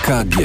[0.00, 0.36] EKG.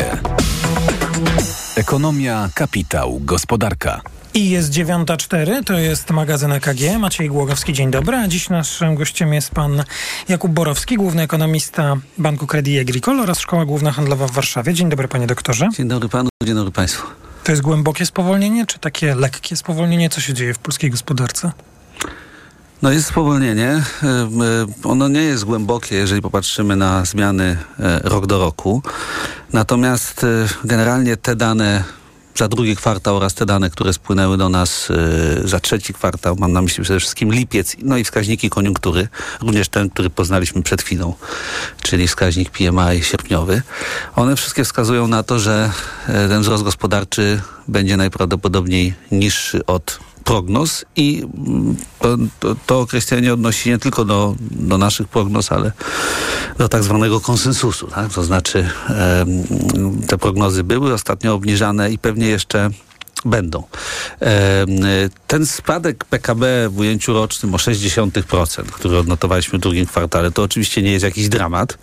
[1.75, 4.01] Ekonomia, kapitał, gospodarka.
[4.33, 6.99] I jest 9.04, to jest magazyn EKG.
[6.99, 8.17] Maciej Głogowski, dzień dobry.
[8.17, 9.83] A dziś naszym gościem jest pan
[10.29, 14.73] Jakub Borowski, główny ekonomista Banku Credit Agricole oraz Szkoła Główna Handlowa w Warszawie.
[14.73, 15.69] Dzień dobry panie doktorze.
[15.77, 17.07] Dzień dobry panu, dzień dobry państwu.
[17.43, 20.09] To jest głębokie spowolnienie, czy takie lekkie spowolnienie?
[20.09, 21.51] Co się dzieje w polskiej gospodarce?
[22.81, 23.67] No jest spowolnienie.
[23.67, 24.29] E, e,
[24.83, 28.81] ono nie jest głębokie, jeżeli popatrzymy na zmiany e, rok do roku.
[29.53, 30.25] Natomiast
[30.63, 31.83] generalnie te dane
[32.35, 34.89] za drugi kwartał oraz te dane, które spłynęły do nas
[35.45, 39.07] za trzeci kwartał, mam na myśli przede wszystkim lipiec, no i wskaźniki koniunktury,
[39.41, 41.13] również ten, który poznaliśmy przed chwilą,
[41.81, 43.61] czyli wskaźnik PMI sierpniowy.
[44.15, 45.71] One wszystkie wskazują na to, że
[46.07, 53.69] ten wzrost gospodarczy będzie najprawdopodobniej niższy od prognoz i mm, to, to, to określenie odnosi
[53.69, 55.71] nie tylko do, do naszych prognoz, ale
[56.57, 57.87] do tak zwanego konsensusu.
[57.87, 58.13] Tak?
[58.13, 59.25] To znaczy e,
[60.07, 62.69] te prognozy były ostatnio obniżane i pewnie jeszcze
[63.25, 63.63] będą.
[65.27, 70.81] Ten spadek PKB w ujęciu rocznym o 0,6%, który odnotowaliśmy w drugim kwartale, to oczywiście
[70.81, 71.77] nie jest jakiś dramat.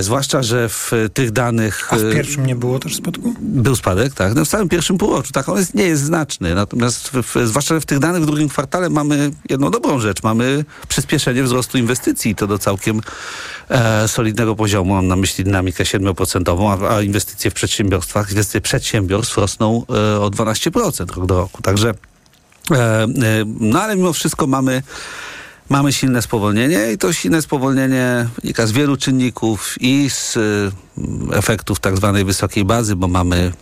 [0.00, 1.92] Zwłaszcza, że w tych danych...
[1.92, 3.34] A w pierwszym nie było też spadku?
[3.40, 4.34] Był spadek, tak.
[4.34, 5.48] No w całym pierwszym półroczu, tak.
[5.48, 6.54] On jest, nie jest znaczny.
[6.54, 10.22] Natomiast w, zwłaszcza, że w tych danych w drugim kwartale mamy jedną dobrą rzecz.
[10.22, 12.34] Mamy przyspieszenie wzrostu inwestycji.
[12.34, 13.00] To do całkiem
[13.68, 14.94] e, solidnego poziomu.
[14.94, 20.30] Mam na myśli dynamikę 7%, a, a inwestycje w przedsiębiorstwach, inwestycje przedsiębiorstw rosną e, o
[20.30, 21.62] 12% rok do roku.
[21.62, 21.94] Także
[22.70, 23.06] e, e,
[23.60, 24.82] no ale mimo wszystko mamy
[25.68, 30.38] mamy silne spowolnienie i to silne spowolnienie wynika z wielu czynników i z
[31.32, 33.52] efektów tak zwanej wysokiej bazy, bo mamy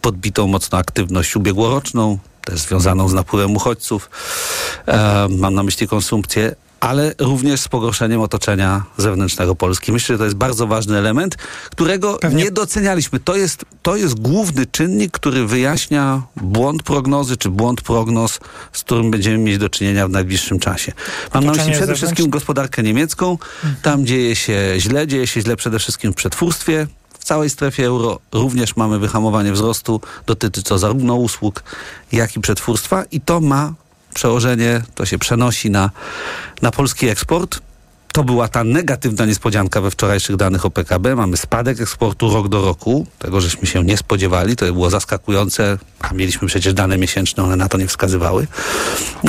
[0.00, 4.10] podbitą mocno aktywność ubiegłoroczną, też związaną z napływem uchodźców.
[5.38, 9.92] Mam na myśli konsumpcję, ale również z pogorszeniem otoczenia zewnętrznego Polski.
[9.92, 11.36] Myślę, że to jest bardzo ważny element,
[11.70, 12.44] którego Pewnie.
[12.44, 13.20] nie docenialiśmy.
[13.20, 18.40] To jest, to jest główny czynnik, który wyjaśnia błąd prognozy, czy błąd prognoz,
[18.72, 20.92] z którym będziemy mieć do czynienia w najbliższym czasie.
[21.34, 23.38] Mam na myśli przede wszystkim gospodarkę niemiecką.
[23.82, 26.86] Tam dzieje się źle, dzieje się źle przede wszystkim w przetwórstwie,
[27.18, 30.00] w całej strefie euro również mamy wyhamowanie wzrostu.
[30.26, 31.62] Dotyczy to zarówno usług,
[32.12, 33.74] jak i przetwórstwa i to ma
[34.12, 35.90] przełożenie, to się przenosi na,
[36.62, 37.60] na polski eksport.
[38.12, 41.16] To była ta negatywna niespodzianka we wczorajszych danych o PKB.
[41.16, 43.06] Mamy spadek eksportu rok do roku.
[43.18, 44.56] Tego żeśmy się nie spodziewali.
[44.56, 45.78] To było zaskakujące.
[46.00, 48.46] A mieliśmy przecież dane miesięczne, one na to nie wskazywały.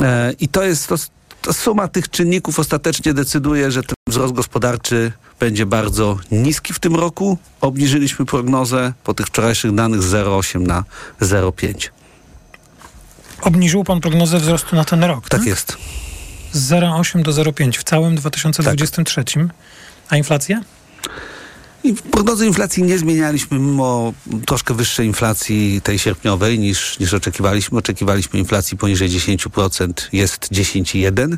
[0.02, 0.94] E, I to jest to,
[1.42, 6.96] to suma tych czynników ostatecznie decyduje, że ten wzrost gospodarczy będzie bardzo niski w tym
[6.96, 7.38] roku.
[7.60, 10.84] Obniżyliśmy prognozę po tych wczorajszych danych z 0,8 na
[11.20, 11.88] 0,5.
[13.44, 15.40] Obniżył pan prognozę wzrostu na ten rok, tak?
[15.40, 15.76] Tak jest.
[16.52, 19.24] Z 0,8 do 0,5 w całym 2023.
[19.24, 19.34] Tak.
[20.08, 20.60] A inflacja?
[21.92, 24.12] Prognozy inflacji nie zmienialiśmy mimo
[24.46, 27.78] troszkę wyższej inflacji tej sierpniowej niż, niż oczekiwaliśmy.
[27.78, 31.36] Oczekiwaliśmy inflacji poniżej 10%, jest 10,1%,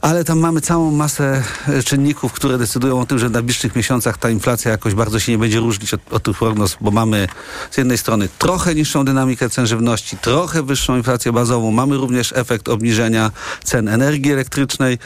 [0.00, 4.18] ale tam mamy całą masę e, czynników, które decydują o tym, że w najbliższych miesiącach
[4.18, 7.28] ta inflacja jakoś bardzo się nie będzie różnić od, od tych prognoz, bo mamy
[7.70, 12.68] z jednej strony trochę niższą dynamikę cen żywności, trochę wyższą inflację bazową, mamy również efekt
[12.68, 13.30] obniżenia
[13.64, 14.98] cen energii elektrycznej,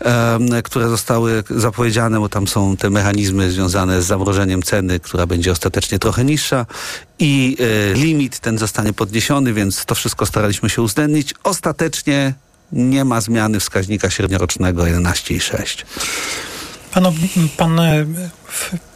[0.00, 5.52] e, które zostały zapowiedziane, bo tam są te mechanizmy związane z zamrożeniem ceny, która będzie
[5.52, 6.66] ostatecznie trochę niższa
[7.18, 11.34] i e, limit ten zostanie podniesiony, więc to wszystko staraliśmy się uwzględnić.
[11.44, 12.34] Ostatecznie
[12.72, 15.84] nie ma zmiany wskaźnika średniorocznego 11,6.
[16.92, 17.04] Pan,
[17.56, 18.06] pan e,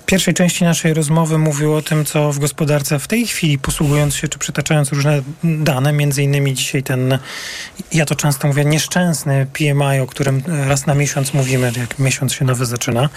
[0.07, 4.29] pierwszej części naszej rozmowy mówił o tym, co w gospodarce w tej chwili, posługując się
[4.29, 7.19] czy przytaczając różne dane, między innymi dzisiaj ten,
[7.93, 12.45] ja to często mówię, nieszczęsny PMI, o którym raz na miesiąc mówimy, jak miesiąc się
[12.45, 13.09] nowy zaczyna.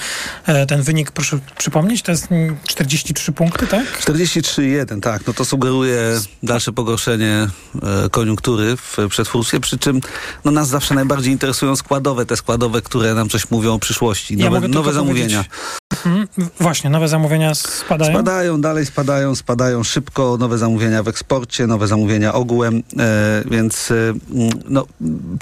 [0.45, 2.27] E, ten wynik, proszę przypomnieć, to jest
[2.67, 3.99] 43 punkty, tak?
[4.01, 5.27] 43,1, tak.
[5.27, 7.47] No to sugeruje dalsze pogorszenie
[8.05, 10.01] e, koniunktury w przetwórstwie, przy czym
[10.45, 14.59] no, nas zawsze najbardziej interesują składowe, te składowe, które nam coś mówią o przyszłości, nowe,
[14.61, 15.43] ja nowe zamówienia.
[16.05, 16.27] Mhm,
[16.59, 18.11] właśnie, nowe zamówienia spadają?
[18.11, 20.37] Spadają, dalej spadają, spadają szybko.
[20.39, 24.13] Nowe zamówienia w eksporcie, nowe zamówienia ogółem, e, więc e,
[24.69, 24.85] no,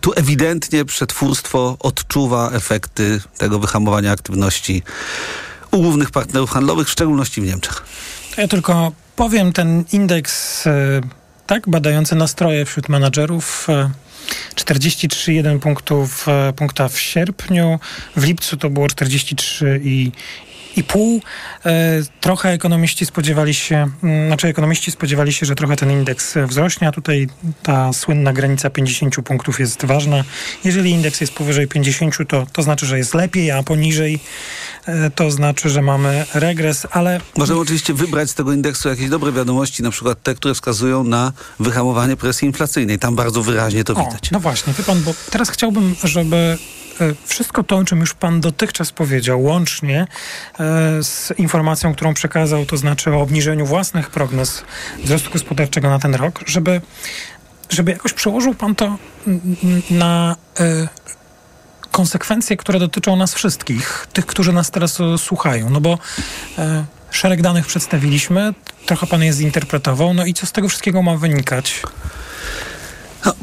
[0.02, 4.84] tu ewidentnie przetwórstwo odczuwa efekty tego wyhamowania aktywności
[5.72, 7.84] u głównych partnerów handlowych, w szczególności w Niemczech.
[8.38, 11.02] Ja tylko powiem, ten indeks e,
[11.48, 13.68] tak badający nastroje wśród menadżerów
[14.56, 17.80] 43,1 punktów, e, punkta w sierpniu,
[18.16, 19.81] w lipcu to było 43
[20.75, 21.22] i 2,5.
[22.22, 26.92] Trochę ekonomiści spodziewali się, mm, znaczy ekonomiści spodziewali się, że trochę ten indeks wzrośnie, a
[26.92, 27.27] tutaj
[27.63, 30.24] ta słynna granica 50 punktów jest ważna.
[30.63, 34.19] Jeżeli indeks jest powyżej 50, to, to znaczy, że jest lepiej, a poniżej
[35.16, 37.21] to znaczy, że mamy regres, ale...
[37.38, 41.31] Możemy oczywiście wybrać z tego indeksu jakieś dobre wiadomości, na przykład te, które wskazują na
[41.60, 43.00] wyhamowanie presji inflacyjnej.
[43.00, 44.31] Tam bardzo wyraźnie to o, widać.
[44.31, 46.57] No właśnie, wie pan, bo teraz chciałbym, żeby E,
[47.25, 50.07] wszystko to, o czym już Pan dotychczas powiedział, łącznie
[50.59, 54.63] e, z informacją, którą przekazał, to znaczy o obniżeniu własnych prognoz
[55.03, 56.81] wzrostu gospodarczego na ten rok, żeby,
[57.69, 58.97] żeby jakoś przełożył Pan to
[59.89, 60.88] na e,
[61.92, 65.69] konsekwencje, które dotyczą nas wszystkich, tych, którzy nas teraz słuchają.
[65.69, 65.97] No bo
[67.12, 68.53] szereg danych przedstawiliśmy,
[68.86, 71.81] trochę Pan je zinterpretował, no i co z tego wszystkiego ma wynikać?
[73.25, 73.33] No,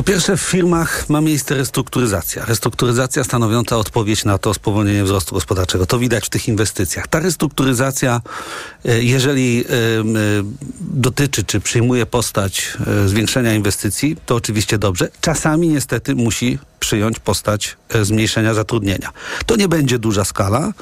[0.00, 2.44] po pierwsze, w firmach ma miejsce restrukturyzacja.
[2.44, 5.86] Restrukturyzacja stanowiąca odpowiedź na to spowolnienie wzrostu gospodarczego.
[5.86, 7.08] To widać w tych inwestycjach.
[7.08, 8.20] Ta restrukturyzacja,
[8.84, 9.64] e, jeżeli e,
[10.80, 12.72] dotyczy czy przyjmuje postać
[13.04, 15.08] e, zwiększenia inwestycji, to oczywiście dobrze.
[15.20, 19.10] Czasami niestety musi przyjąć postać e, zmniejszenia zatrudnienia.
[19.46, 20.72] To nie będzie duża skala,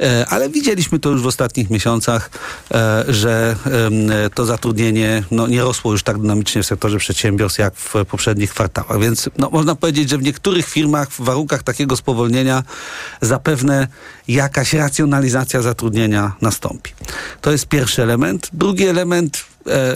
[0.00, 2.30] e, ale widzieliśmy to już w ostatnich miesiącach,
[2.74, 3.56] e, że
[4.34, 9.00] to zatrudnienie no, nie rosło już tak dynamicznie w sektorze przedsiębiorstw jak w poprzednich kwartałach.
[9.00, 12.62] Więc no, można powiedzieć, że w niektórych firmach w warunkach takiego spowolnienia
[13.20, 13.88] zapewne
[14.28, 16.92] jakaś racjonalizacja zatrudnienia nastąpi.
[17.40, 18.50] To jest pierwszy element.
[18.52, 19.44] Drugi element,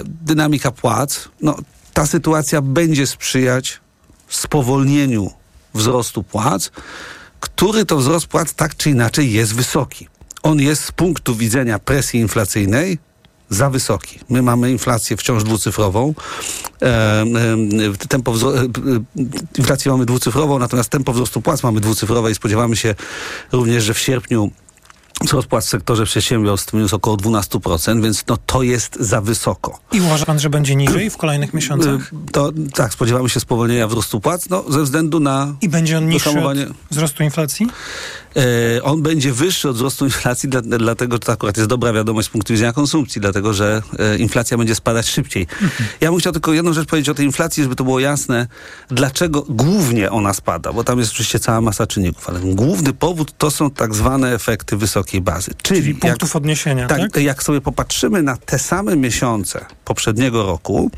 [0.04, 1.28] dynamika płac.
[1.42, 1.56] No,
[1.94, 3.80] ta sytuacja będzie sprzyjać
[4.28, 5.39] spowolnieniu
[5.74, 6.70] wzrostu płac,
[7.40, 10.08] który to wzrost płac tak czy inaczej jest wysoki.
[10.42, 12.98] On jest z punktu widzenia presji inflacyjnej
[13.50, 14.18] za wysoki.
[14.28, 16.14] My mamy inflację wciąż dwucyfrową.
[16.82, 18.68] E, e, tempo wzro- e,
[19.58, 22.94] inflację mamy dwucyfrową, natomiast tempo wzrostu płac mamy dwucyfrowe i spodziewamy się
[23.52, 24.50] również, że w sierpniu
[25.20, 29.78] wzrost płac w sektorze przedsiębiorstw minus około 12%, więc no to jest za wysoko.
[29.92, 32.12] I uważa pan, że będzie niżej w kolejnych miesiącach?
[32.12, 36.08] Y, to tak, spodziewamy się spowolnienia wzrostu płac, no ze względu na I będzie on
[36.08, 36.58] niższy od
[36.90, 37.66] wzrostu inflacji?
[38.36, 42.30] E, on będzie wyższy od wzrostu inflacji, dla, dlatego to akurat jest dobra wiadomość z
[42.30, 45.42] punktu widzenia konsumpcji, dlatego że e, inflacja będzie spadać szybciej.
[45.42, 45.90] Mhm.
[46.00, 48.46] Ja bym chciał tylko jedną rzecz powiedzieć o tej inflacji, żeby to było jasne,
[48.88, 53.50] dlaczego głównie ona spada, bo tam jest oczywiście cała masa czynników, ale główny powód to
[53.50, 55.50] są tak zwane efekty wysokiej bazy.
[55.62, 57.22] Czyli, Czyli punktów jak, odniesienia, tak, tak?
[57.22, 60.90] Jak sobie popatrzymy na te same miesiące poprzedniego roku,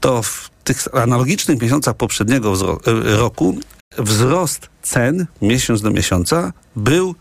[0.00, 3.58] to w tych analogicznych miesiącach poprzedniego e, roku
[3.98, 7.14] wzrost cen miesiąc do miesiąca był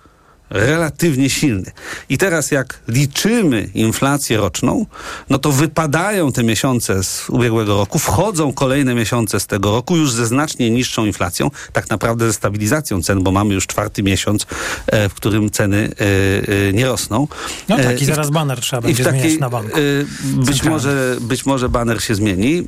[0.50, 1.72] relatywnie silny.
[2.10, 4.86] I teraz jak liczymy inflację roczną,
[5.30, 10.12] no to wypadają te miesiące z ubiegłego roku, wchodzą kolejne miesiące z tego roku już
[10.12, 14.46] ze znacznie niższą inflacją, tak naprawdę ze stabilizacją cen, bo mamy już czwarty miesiąc,
[14.88, 17.28] e, w którym ceny e, e, nie rosną.
[17.70, 19.78] No tak, i zaraz baner trzeba będzie takiej, zmieniać na banku.
[20.24, 22.68] Być może, być może baner się zmieni.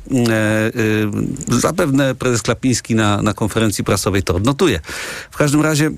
[1.48, 4.80] Zapewne prezes Klapiński na, na konferencji prasowej to odnotuje.
[5.30, 5.90] W każdym razie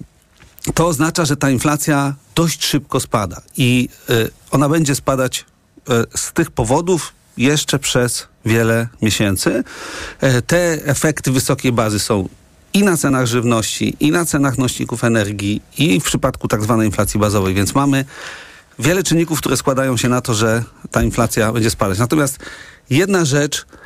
[0.74, 5.44] to oznacza, że ta inflacja dość szybko spada i y, ona będzie spadać
[5.78, 9.64] y, z tych powodów jeszcze przez wiele miesięcy.
[10.22, 12.28] Y, te efekty wysokiej bazy są
[12.74, 17.20] i na cenach żywności, i na cenach nośników energii, i w przypadku tak zwanej inflacji
[17.20, 18.04] bazowej, więc mamy
[18.78, 21.98] wiele czynników, które składają się na to, że ta inflacja będzie spadać.
[21.98, 22.38] Natomiast
[22.90, 23.81] jedna rzecz, E,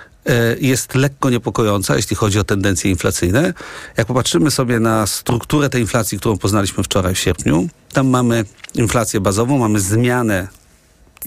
[0.61, 3.55] jest lekko niepokojąca, jeśli chodzi o tendencje inflacyjne.
[3.96, 8.44] Jak popatrzymy sobie na strukturę tej inflacji, którą poznaliśmy wczoraj w sierpniu, tam mamy
[8.75, 10.49] inflację bazową, mamy zmianę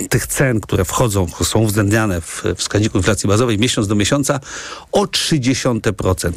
[0.09, 4.39] tych cen, które wchodzą, są uwzględniane w wskaźniku inflacji bazowej miesiąc do miesiąca
[4.91, 6.31] o 0,3%.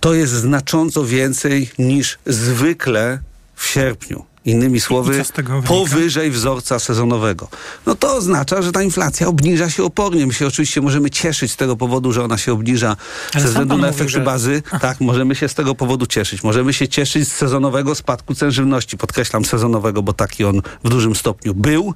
[0.00, 3.18] To jest znacząco więcej niż zwykle
[3.54, 4.31] w sierpniu.
[4.44, 5.24] Innymi słowy,
[5.66, 7.48] powyżej wzorca sezonowego.
[7.86, 10.26] No to oznacza, że ta inflacja obniża się opornie.
[10.26, 12.96] My się oczywiście możemy cieszyć z tego powodu, że ona się obniża
[13.34, 14.20] Ale ze względu na efekty że...
[14.20, 14.62] bazy.
[14.80, 16.42] Tak, możemy się z tego powodu cieszyć.
[16.42, 18.98] Możemy się cieszyć z sezonowego spadku cen żywności.
[18.98, 21.94] Podkreślam sezonowego, bo taki on w dużym stopniu był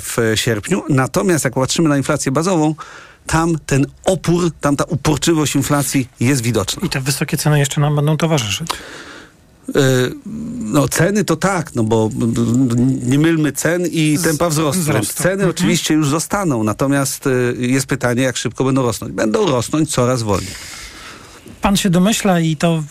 [0.00, 0.82] w sierpniu.
[0.88, 2.74] Natomiast jak patrzymy na inflację bazową,
[3.26, 6.82] tam ten opór, tam ta uporczywość inflacji jest widoczna.
[6.86, 8.68] I te wysokie ceny jeszcze nam będą towarzyszyć.
[9.68, 9.80] E,
[10.60, 12.10] no ceny to tak, no bo
[13.06, 14.80] nie mylmy cen i tempa wzrostu.
[14.80, 15.22] wzrostu.
[15.22, 15.50] Ceny mhm.
[15.50, 19.12] oczywiście już zostaną, natomiast e, jest pytanie, jak szybko będą rosnąć.
[19.12, 20.54] Będą rosnąć coraz wolniej.
[21.60, 22.82] Pan się domyśla i to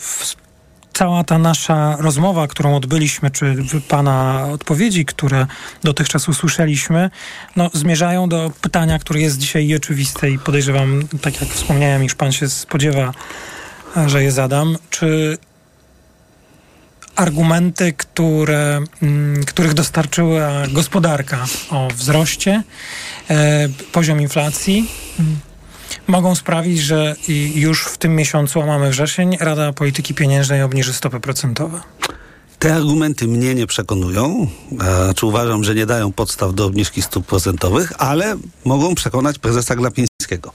[0.92, 3.56] cała ta nasza rozmowa, którą odbyliśmy, czy
[3.88, 5.46] pana odpowiedzi, które
[5.84, 7.10] dotychczas usłyszeliśmy,
[7.56, 12.32] no, zmierzają do pytania, które jest dzisiaj oczywiste i podejrzewam, tak jak wspomniałem, iż pan
[12.32, 13.12] się spodziewa,
[14.06, 14.76] że je zadam.
[14.90, 15.38] Czy
[17.16, 22.62] argumenty, które, mm, których dostarczyła gospodarka o wzroście,
[23.30, 25.36] e, poziom inflacji, mm,
[26.06, 27.16] mogą sprawić, że
[27.54, 31.80] już w tym miesiącu, a mamy wrzesień, Rada Polityki Pieniężnej obniży stopy procentowe.
[32.58, 34.46] Te argumenty mnie nie przekonują.
[34.80, 39.76] E, czy uważam, że nie dają podstaw do obniżki stóp procentowych, ale mogą przekonać prezesa
[39.76, 40.52] Glapińskiego.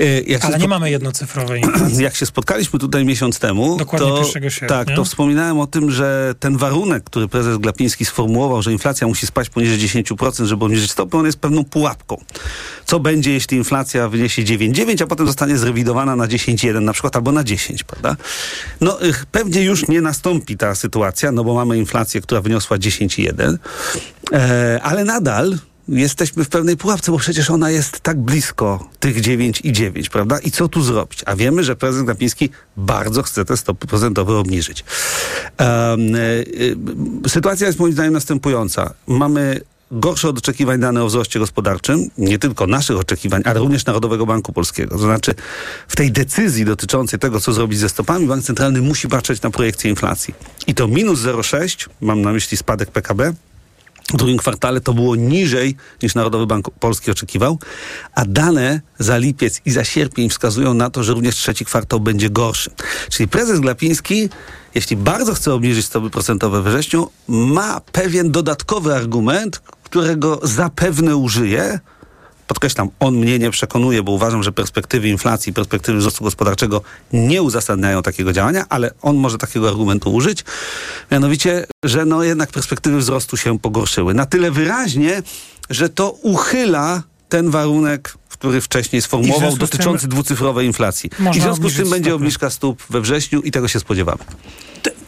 [0.00, 1.62] E, jak Ale nie mamy jednocyfrowej.
[1.98, 4.68] Jak się spotkaliśmy tutaj miesiąc temu, Dokładnie to, sierpnia.
[4.68, 9.26] tak, to wspominałem o tym, że ten warunek, który prezes Glapiński sformułował, że inflacja musi
[9.26, 12.20] spaść poniżej 10%, żeby obniżyć stopy, on jest pewną pułapką.
[12.86, 17.32] Co będzie, jeśli inflacja wyniesie 9,9, a potem zostanie zrewidowana na 10,1 na przykład, albo
[17.32, 18.16] na 10, prawda?
[18.80, 18.98] No
[19.32, 23.58] pewnie już nie nastąpi ta sytuacja, no bo mamy inflację, która wyniosła 10,1,
[24.32, 29.60] e, ale nadal jesteśmy w pewnej pułapce, bo przecież ona jest tak blisko tych 9
[29.64, 30.38] i 9, prawda?
[30.38, 31.22] I co tu zrobić?
[31.26, 34.84] A wiemy, że prezydent Glapiński bardzo chce te stopy procentowe obniżyć.
[35.58, 35.98] Um,
[37.28, 38.94] sytuacja jest moim zdaniem następująca.
[39.06, 44.26] Mamy gorsze od oczekiwań dane o wzroście gospodarczym, nie tylko naszych oczekiwań, ale również Narodowego
[44.26, 44.90] Banku Polskiego.
[44.90, 45.34] To znaczy
[45.88, 49.90] w tej decyzji dotyczącej tego, co zrobić ze stopami, Bank Centralny musi patrzeć na projekcję
[49.90, 50.34] inflacji.
[50.66, 53.34] I to minus 0,6, mam na myśli spadek PKB,
[54.12, 57.58] w drugim kwartale to było niżej niż Narodowy Bank Polski oczekiwał,
[58.14, 62.30] a dane za lipiec i za sierpień wskazują na to, że również trzeci kwartał będzie
[62.30, 62.70] gorszy.
[63.10, 64.28] Czyli prezes Glapiński,
[64.74, 71.80] jeśli bardzo chce obniżyć stopy procentowe we wrześniu, ma pewien dodatkowy argument, którego zapewne użyje,
[72.46, 78.02] Podkreślam, on mnie nie przekonuje, bo uważam, że perspektywy inflacji, perspektywy wzrostu gospodarczego nie uzasadniają
[78.02, 80.44] takiego działania, ale on może takiego argumentu użyć.
[81.10, 84.14] Mianowicie, że no jednak perspektywy wzrostu się pogorszyły.
[84.14, 85.22] Na tyle wyraźnie,
[85.70, 91.10] że to uchyla ten warunek, który wcześniej sformułował, dotyczący dwucyfrowej inflacji.
[91.34, 94.24] I w związku z tym będzie obniżka stóp we wrześniu i tego się spodziewamy.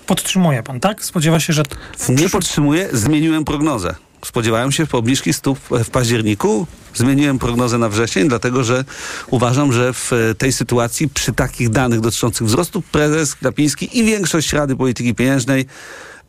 [0.07, 1.05] Podtrzymuje pan, tak?
[1.05, 1.63] Spodziewa się, że...
[2.09, 3.95] Nie podtrzymuję, zmieniłem prognozę.
[4.25, 6.67] Spodziewałem się obniżki stóp w październiku.
[6.95, 8.85] Zmieniłem prognozę na wrzesień, dlatego że
[9.31, 14.77] uważam, że w tej sytuacji przy takich danych dotyczących wzrostu prezes Glapiński i większość Rady
[14.77, 15.67] Polityki Pieniężnej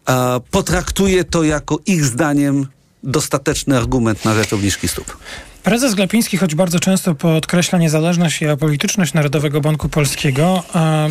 [0.10, 2.68] e, potraktuje to jako ich zdaniem
[3.04, 5.18] dostateczny argument na rzecz obniżki stóp.
[5.64, 11.10] Prezes Glapiński, choć bardzo często podkreśla niezależność i apolityczność Narodowego Banku Polskiego, e,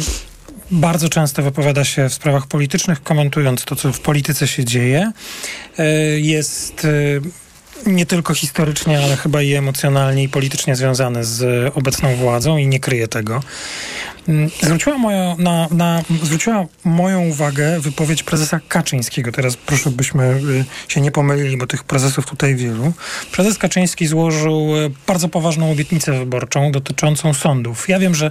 [0.71, 5.13] bardzo często wypowiada się w sprawach politycznych, komentując to, co w polityce się dzieje.
[5.79, 5.85] E,
[6.19, 12.57] jest e, nie tylko historycznie, ale chyba i emocjonalnie i politycznie związany z obecną władzą
[12.57, 13.43] i nie kryje tego.
[14.29, 14.97] Mm, zwróciła,
[15.39, 19.33] na, na, zwróciła moją uwagę wypowiedź prezesa Kaczyńskiego.
[19.33, 22.93] Teraz proszę, byśmy y, się nie pomylili, bo tych prezesów tutaj wielu.
[23.33, 24.69] Prezes Kaczyński złożył
[25.07, 27.89] bardzo poważną obietnicę wyborczą dotyczącą sądów.
[27.89, 28.31] Ja wiem, że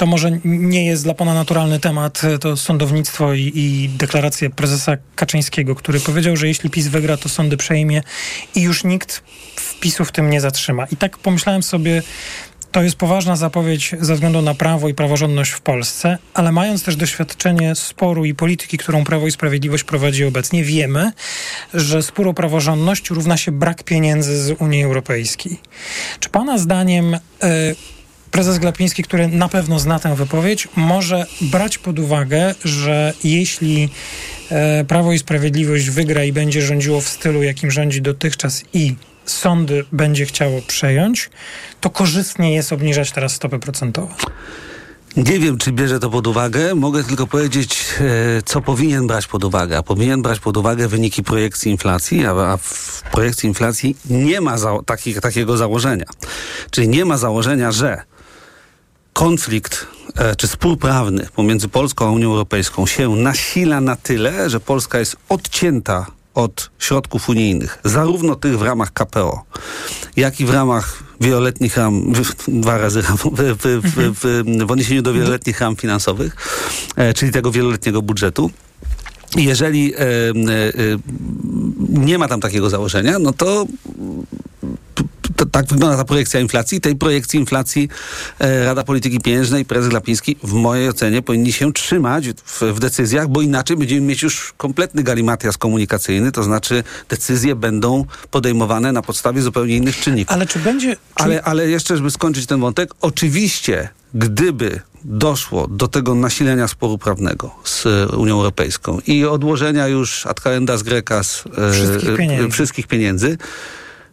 [0.00, 5.74] to może nie jest dla pana naturalny temat, to sądownictwo i, i deklaracje prezesa Kaczyńskiego,
[5.74, 8.02] który powiedział, że jeśli PiS wygra, to sądy przejmie
[8.54, 9.22] i już nikt
[9.56, 10.86] wpisu w tym nie zatrzyma.
[10.86, 12.02] I tak pomyślałem sobie,
[12.72, 16.96] to jest poważna zapowiedź ze względu na prawo i praworządność w Polsce, ale mając też
[16.96, 21.12] doświadczenie sporu i polityki, którą Prawo i Sprawiedliwość prowadzi obecnie, wiemy,
[21.74, 25.60] że spór o praworządność równa się brak pieniędzy z Unii Europejskiej.
[26.20, 27.18] Czy Pana zdaniem.
[27.42, 27.99] Yy,
[28.30, 33.88] prezes Glapiński, który na pewno zna tę wypowiedź, może brać pod uwagę, że jeśli
[34.50, 38.94] e, Prawo i Sprawiedliwość wygra i będzie rządziło w stylu, jakim rządzi dotychczas i
[39.24, 41.30] sądy będzie chciało przejąć,
[41.80, 44.14] to korzystnie jest obniżać teraz stopy procentowe.
[45.16, 46.74] Nie wiem, czy bierze to pod uwagę.
[46.74, 49.82] Mogę tylko powiedzieć, e, co powinien brać pod uwagę.
[49.82, 55.14] Powinien brać pod uwagę wyniki projekcji inflacji, a w projekcji inflacji nie ma za, taki,
[55.14, 56.06] takiego założenia.
[56.70, 58.02] Czyli nie ma założenia, że
[59.12, 59.86] konflikt
[60.16, 64.98] e, czy spór prawny pomiędzy Polską a Unią Europejską się nasila na tyle, że Polska
[64.98, 69.44] jest odcięta od środków unijnych, zarówno tych w ramach KPO,
[70.16, 72.12] jak i w ramach wieloletnich ram,
[72.48, 76.36] dwa razy ram, w, w, w, w, odniesieniu do wieloletnich ram finansowych,
[76.96, 78.50] e, czyli tego wieloletniego budżetu.
[79.36, 80.02] Jeżeli e, e,
[81.88, 83.66] nie ma tam takiego założenia, no to
[85.40, 86.80] to, tak wygląda ta projekcja inflacji.
[86.80, 87.88] Tej projekcji inflacji
[88.38, 93.28] e, Rada Polityki Pieniężnej, prezes Glapiński w mojej ocenie powinni się trzymać w, w, decyzjach,
[93.28, 99.42] bo inaczej będziemy mieć już kompletny galimatias komunikacyjny, to znaczy decyzje będą podejmowane na podstawie
[99.42, 100.34] zupełnie innych czynników.
[100.34, 100.96] Ale czy będzie...
[100.96, 101.00] Czy...
[101.14, 107.54] Ale, ale jeszcze, żeby skończyć ten wątek, oczywiście gdyby doszło do tego nasilenia sporu prawnego
[107.64, 113.38] z Unią Europejską i odłożenia już ad calendas grecas wszystkich pieniędzy, wszystkich pieniędzy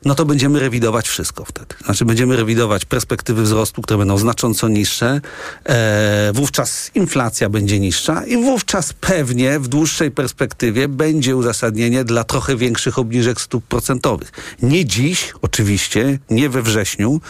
[0.08, 1.76] no to będziemy rewidować wszystko wtedy.
[1.86, 5.22] Znaczy będziemy rewidować perspektywy wzrostu, które będą znacząco niższe,
[5.66, 12.56] e, wówczas inflacja będzie niższa i wówczas pewnie w dłuższej perspektywie będzie uzasadnienie dla trochę
[12.56, 14.32] większych obniżek stóp procentowych.
[14.62, 17.22] Nie dziś, oczywiście, nie we wrześniu,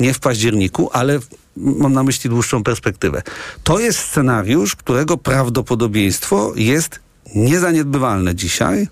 [0.00, 1.18] nie w październiku, ale
[1.56, 3.22] mam na myśli dłuższą perspektywę.
[3.64, 7.00] To jest scenariusz, którego prawdopodobieństwo jest
[7.34, 8.88] niezaniedbywalne dzisiaj,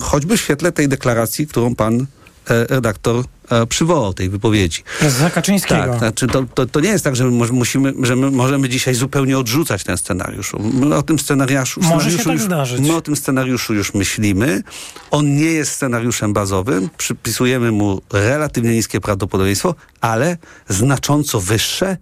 [0.00, 2.06] choćby w świetle tej deklaracji, którą pan
[2.48, 4.82] redaktor e, przywołał, tej wypowiedzi.
[4.98, 5.84] Prezesa Kaczyńskiego.
[5.86, 8.94] Tak, znaczy to, to, to nie jest tak, że my, musimy, że my możemy dzisiaj
[8.94, 10.52] zupełnie odrzucać ten scenariusz.
[10.60, 12.80] My o tym scenariuszu, Może się scenariuszu tak już, zdarzyć.
[12.80, 14.62] My o tym scenariuszu już myślimy.
[15.10, 16.90] On nie jest scenariuszem bazowym.
[16.96, 20.36] Przypisujemy mu relatywnie niskie prawdopodobieństwo, ale
[20.68, 21.96] znacząco wyższe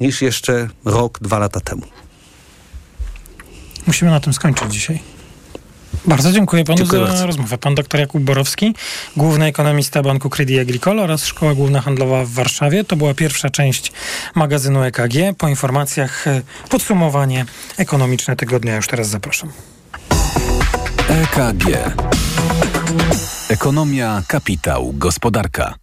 [0.00, 1.82] niż jeszcze rok, dwa lata temu.
[3.86, 5.11] Musimy na tym skończyć dzisiaj.
[6.06, 7.26] Bardzo dziękuję panu Dziękuję za bardzo.
[7.26, 7.58] rozmowę.
[7.58, 8.74] Pan doktor Jakub Borowski,
[9.16, 12.84] główny ekonomista Banku Credit Agricole oraz Szkoła Główna Handlowa w Warszawie.
[12.84, 13.92] To była pierwsza część
[14.34, 15.14] magazynu EKG.
[15.38, 18.76] Po informacjach e, podsumowanie ekonomiczne tygodnia.
[18.76, 19.52] Już teraz zapraszam.
[21.08, 21.64] EKG.
[23.48, 25.74] Ekonomia, kapitał, gospodarka.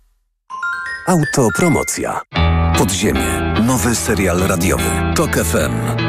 [1.07, 2.21] Autopromocja.
[2.77, 3.53] Podziemie.
[3.63, 4.89] Nowy serial radiowy.
[5.15, 6.08] Tok FM.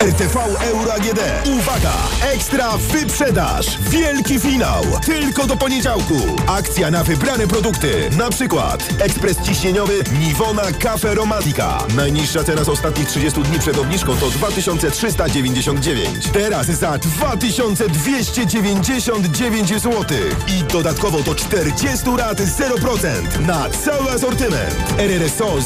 [0.00, 1.20] RTV Euro AGD.
[1.46, 1.92] Uwaga!
[2.32, 3.66] Ekstra wyprzedaż!
[3.80, 4.84] Wielki finał!
[5.06, 6.14] Tylko do poniedziałku.
[6.46, 8.10] Akcja na wybrane produkty.
[8.18, 11.78] Na przykład ekspres ciśnieniowy Nivona Cafe Romantica.
[11.96, 16.28] Najniższa cena z ostatnich 30 dni przed obniżką to 2399.
[16.32, 20.04] Teraz za 2299 zł.
[20.48, 24.74] I dodatkowo to 40 rat 0% na cały asortyment.
[24.98, 25.60] RRSO 0%.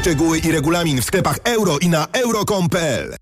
[0.00, 3.21] Szczegóły i regulamin w sklepach euro i na euro.com.pl.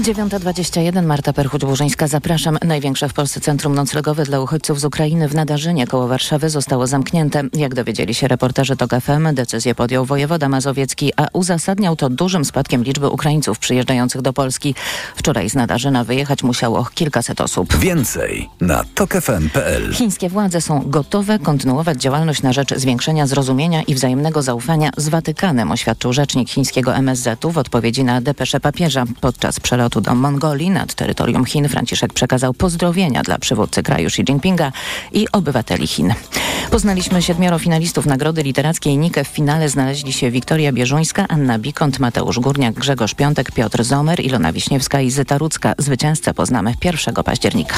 [0.00, 2.08] 9.21 Marta Perchuć-Burzyńska.
[2.08, 2.58] Zapraszam.
[2.64, 7.42] Największe w Polsce centrum noclegowe dla uchodźców z Ukrainy w Nadarzynie koło Warszawy zostało zamknięte.
[7.52, 12.82] Jak dowiedzieli się reporterzy TOK FM, decyzję podjął wojewoda mazowiecki, a uzasadniał to dużym spadkiem
[12.82, 14.74] liczby Ukraińców przyjeżdżających do Polski.
[15.16, 17.76] Wczoraj z Nadarzyna wyjechać musiało kilkaset osób.
[17.76, 19.92] Więcej na tokefm.pl.
[19.94, 25.72] Chińskie władze są gotowe kontynuować działalność na rzecz zwiększenia zrozumienia i wzajemnego zaufania z Watykanem,
[25.72, 29.04] oświadczył rzecznik chińskiego MSZ-u w odpowiedzi na depeszę papieża.
[29.20, 34.72] Podczas przelotu do Mongolii nad terytorium Chin Franciszek przekazał pozdrowienia dla przywódcy kraju Xi Jinpinga
[35.12, 36.14] i obywateli Chin.
[36.70, 39.24] Poznaliśmy siedmioro finalistów Nagrody Literackiej Nike.
[39.24, 44.52] W finale znaleźli się Wiktoria Bieżuńska, Anna Bikont, Mateusz Górniak, Grzegorz Piątek, Piotr Zomer, Ilona
[44.52, 45.74] Wiśniewska i Zyta Rudzka.
[45.78, 47.76] Zwycięzcę poznamy 1 października.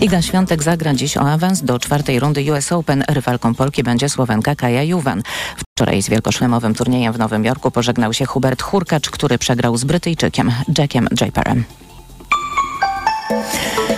[0.00, 3.04] Iga Świątek zagra dziś o awans do czwartej rundy US Open.
[3.08, 5.22] Rywalką Polki będzie Słowenka Kaja Juwan.
[5.78, 10.52] Wczoraj z wielkoszlemowym turniejem w Nowym Jorku pożegnał się Hubert Hurkacz, który przegrał z Brytyjczykiem
[10.78, 11.64] Jackiem Draperem.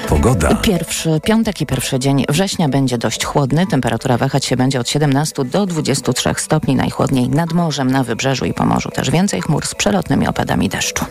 [0.08, 0.54] Pogoda.
[0.54, 3.66] Pierwszy piątek i pierwszy dzień września będzie dość chłodny.
[3.66, 6.76] Temperatura wahać się będzie od 17 do 23 stopni.
[6.76, 8.90] Najchłodniej nad morzem, na wybrzeżu i pomorzu.
[8.90, 11.04] Też więcej chmur z przelotnymi opadami deszczu.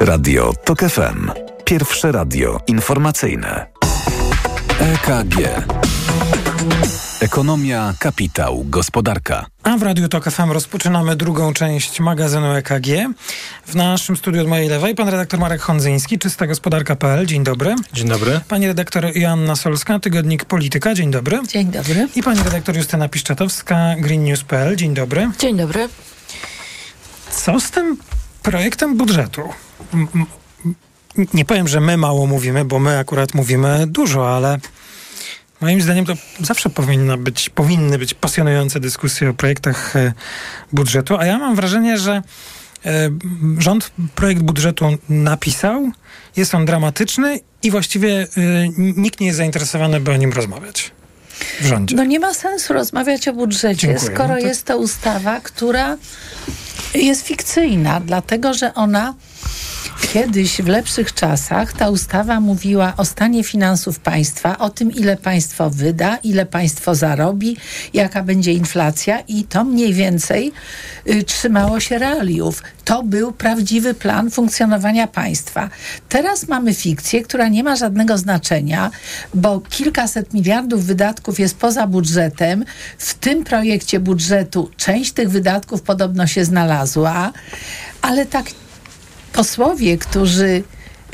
[0.00, 1.30] Radio Tok FM.
[1.64, 3.66] Pierwsze radio informacyjne.
[4.80, 5.36] EKG.
[7.20, 9.46] Ekonomia, kapitał, gospodarka.
[9.62, 12.86] A w Radiu Tok FM rozpoczynamy drugą część magazynu EKG.
[13.66, 17.26] W naszym studiu od mojej lewej pan redaktor Marek Hondzyński, czystagospodarka.pl.
[17.26, 17.74] Dzień dobry.
[17.92, 18.40] Dzień dobry.
[18.48, 20.94] Pani redaktor Joanna Solska, tygodnik Polityka.
[20.94, 21.40] Dzień dobry.
[21.48, 22.08] Dzień dobry.
[22.14, 24.76] I pani redaktor Justyna Piszczatowska, greennews.pl.
[24.76, 25.30] Dzień dobry.
[25.38, 25.88] Dzień dobry.
[27.30, 27.96] Co z tym
[28.42, 29.42] projektem budżetu?
[29.94, 30.26] M- m-
[31.34, 34.58] Nie powiem, że my mało mówimy, bo my akurat mówimy dużo, ale
[35.60, 40.12] moim zdaniem to zawsze powinna być, powinny być pasjonujące dyskusje o projektach e,
[40.72, 42.22] budżetu, a ja mam wrażenie, że
[42.86, 43.10] e,
[43.58, 45.90] rząd projekt budżetu napisał,
[46.36, 48.26] jest on dramatyczny i właściwie e,
[48.78, 50.90] nikt nie jest zainteresowany, by o nim rozmawiać
[51.60, 51.96] w rządzie.
[51.96, 54.14] No nie ma sensu rozmawiać o budżecie, Dziękuję.
[54.14, 55.96] skoro No to- jest to ustawa, która
[56.94, 59.14] jest fikcyjna, dlatego że ona
[60.00, 65.70] Kiedyś w lepszych czasach ta ustawa mówiła o stanie finansów państwa, o tym, ile państwo
[65.70, 67.56] wyda, ile państwo zarobi,
[67.94, 70.52] jaka będzie inflacja, i to mniej więcej
[71.08, 72.62] y, trzymało się realiów.
[72.84, 75.70] To był prawdziwy plan funkcjonowania państwa.
[76.08, 78.90] Teraz mamy fikcję, która nie ma żadnego znaczenia,
[79.34, 82.64] bo kilkaset miliardów wydatków jest poza budżetem.
[82.98, 87.32] W tym projekcie budżetu część tych wydatków podobno się znalazła,
[88.02, 88.46] ale tak
[89.38, 90.62] posłowie, którzy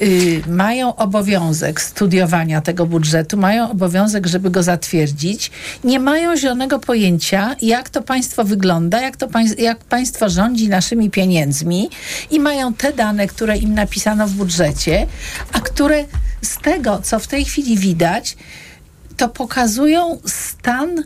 [0.02, 5.50] y, mają obowiązek studiowania tego budżetu, mają obowiązek, żeby go zatwierdzić,
[5.84, 11.10] nie mają zielonego pojęcia, jak to państwo wygląda, jak, to pań, jak państwo rządzi naszymi
[11.10, 11.90] pieniędzmi
[12.30, 15.06] i mają te dane, które im napisano w budżecie,
[15.52, 16.04] a które
[16.42, 18.36] z tego, co w tej chwili widać,
[19.16, 21.04] to pokazują stan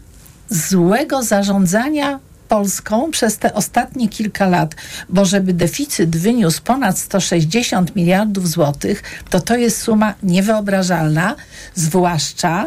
[0.50, 4.74] złego zarządzania Polską przez te ostatnie kilka lat,
[5.08, 11.36] bo żeby deficyt wyniósł ponad 160 miliardów złotych, to to jest suma niewyobrażalna,
[11.74, 12.66] zwłaszcza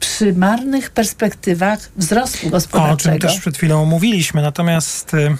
[0.00, 3.16] przy marnych perspektywach wzrostu gospodarczego.
[3.16, 4.42] O czym też przed chwilą mówiliśmy.
[4.42, 5.36] Natomiast y,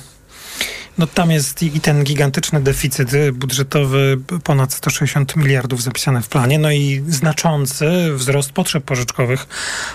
[0.99, 6.71] no tam jest i ten gigantyczny deficyt budżetowy, ponad 160 miliardów zapisane w planie, no
[6.71, 9.47] i znaczący wzrost potrzeb pożyczkowych,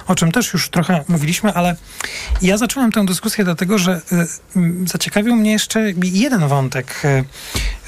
[0.08, 1.76] o czym też już trochę mówiliśmy, ale
[2.42, 4.02] ja zacząłem tę dyskusję dlatego, że
[4.56, 7.02] y, zaciekawił mnie jeszcze jeden wątek.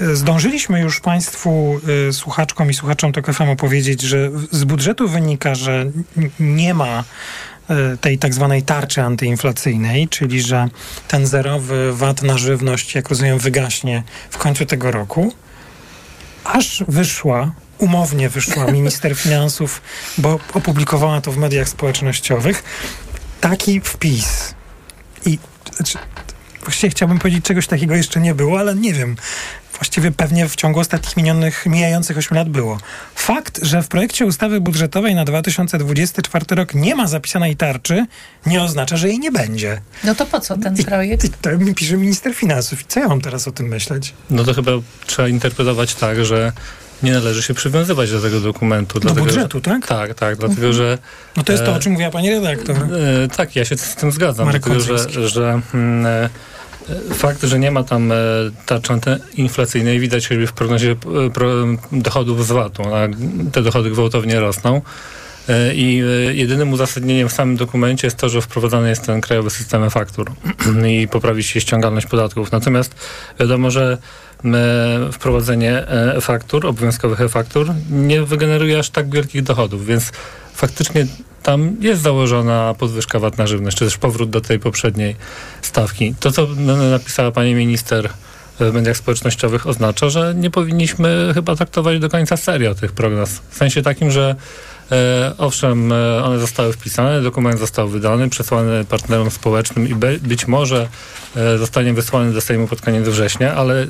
[0.00, 5.54] Y, zdążyliśmy już Państwu, y, słuchaczkom i słuchaczom TOK FM opowiedzieć, że z budżetu wynika,
[5.54, 5.90] że
[6.40, 7.04] nie ma
[8.00, 10.68] tej tak zwanej tarczy antyinflacyjnej, czyli że
[11.08, 15.32] ten zerowy VAT na żywność, jak rozumiem, wygaśnie w końcu tego roku,
[16.44, 19.82] aż wyszła umownie wyszła minister finansów,
[20.18, 22.64] bo opublikowała to w mediach społecznościowych,
[23.40, 24.54] taki wpis.
[25.26, 25.38] I
[25.76, 25.98] znaczy,
[26.62, 29.16] właściwie chciałbym powiedzieć, czegoś takiego jeszcze nie było, ale nie wiem
[29.78, 32.78] właściwie pewnie w ciągu ostatnich minionych, mijających 8 lat było.
[33.14, 38.06] Fakt, że w projekcie ustawy budżetowej na 2024 rok nie ma zapisanej tarczy,
[38.46, 39.80] nie oznacza, że jej nie będzie.
[40.04, 41.24] No to po co ten projekt?
[41.24, 42.82] I, i to mi pisze minister finansów.
[42.82, 44.14] I co ja mam teraz o tym myśleć?
[44.30, 44.72] No to chyba
[45.06, 46.52] trzeba interpretować tak, że
[47.02, 48.94] nie należy się przywiązywać do tego dokumentu.
[48.94, 49.86] Do dlatego, budżetu, że, tak?
[49.86, 50.72] Tak, tak, dlatego mhm.
[50.72, 50.98] że...
[51.36, 52.76] No to jest to, o czym mówiła pani redaktor.
[52.76, 54.46] E, tak, ja się z tym zgadzam.
[54.46, 56.28] Marek dlatego, że, że mm, e,
[57.14, 58.16] Fakt, że nie ma tam e,
[58.66, 60.96] tarczy inflacyjnej widać choćby w prognozie e,
[61.92, 62.82] dochodów z VAT-u.
[63.52, 64.82] Te dochody gwałtownie rosną.
[65.48, 69.90] E, I jedynym uzasadnieniem w samym dokumencie jest to, że wprowadzany jest ten krajowy system
[69.90, 70.32] faktur
[71.00, 72.52] i poprawi się ściągalność podatków.
[72.52, 72.94] Natomiast
[73.40, 73.98] wiadomo, że
[75.12, 75.86] wprowadzenie
[76.20, 80.12] faktur, obowiązkowych e-faktur nie wygeneruje aż tak wielkich dochodów, więc
[80.54, 81.06] faktycznie
[81.46, 85.16] tam jest założona podwyżka VAT na żywność, czy też powrót do tej poprzedniej
[85.62, 86.14] stawki.
[86.20, 86.46] To, co
[86.90, 88.08] napisała pani minister
[88.60, 93.30] w mediach społecznościowych oznacza, że nie powinniśmy chyba traktować do końca serio tych prognoz.
[93.50, 94.34] W sensie takim, że
[94.92, 100.46] e, owszem, e, one zostały wpisane, dokument został wydany, przesłany partnerom społecznym i be, być
[100.46, 100.88] może
[101.36, 103.86] e, zostanie wysłany do Sejmu pod koniec września, ale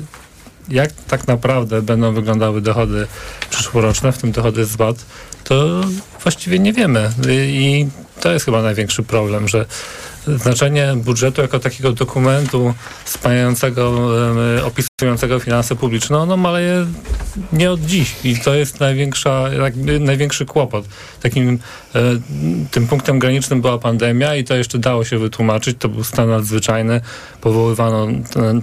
[0.69, 3.07] jak tak naprawdę będą wyglądały dochody
[3.49, 5.05] przyszłoroczne, w tym dochody z VAT,
[5.47, 5.81] to
[6.23, 7.11] właściwie nie wiemy.
[7.37, 7.87] I
[8.21, 9.65] to jest chyba największy problem, że
[10.27, 12.73] znaczenie budżetu jako takiego dokumentu
[13.05, 14.09] spajającego,
[14.65, 16.85] opisującego finanse publiczne, ono maleje
[17.53, 19.49] nie od dziś i to jest największa,
[19.99, 20.85] największy kłopot.
[21.21, 21.59] Takim
[21.95, 21.99] e,
[22.71, 25.77] tym punktem granicznym była pandemia i to jeszcze dało się wytłumaczyć.
[25.79, 27.01] To był stan nadzwyczajny.
[27.41, 28.07] Powoływano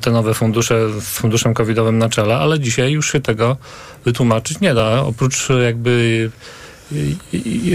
[0.01, 3.57] te, nowe fundusze z funduszem covidowym na czele, ale dzisiaj już się tego
[4.05, 5.03] wytłumaczyć nie da.
[5.03, 6.31] Oprócz jakby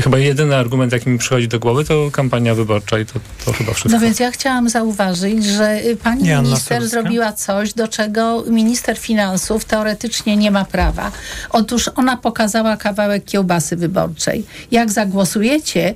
[0.04, 3.14] chyba jedyny argument, jaki mi przychodzi do głowy, to kampania wyborcza i to,
[3.46, 4.00] to chyba wszystko.
[4.00, 9.66] No więc ja chciałam zauważyć, że pani nie, minister zrobiła coś, do czego minister finansów
[9.66, 11.12] teoretycznie nie ma prawa.
[11.50, 14.46] Otóż ona pokazała kawałek kiełbasy wyborczej.
[14.72, 15.94] Jak zagłosujecie,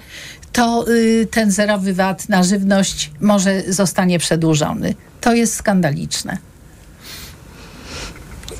[0.51, 4.95] to y, ten zerowy VAT na żywność może zostanie przedłużony.
[5.21, 6.37] To jest skandaliczne.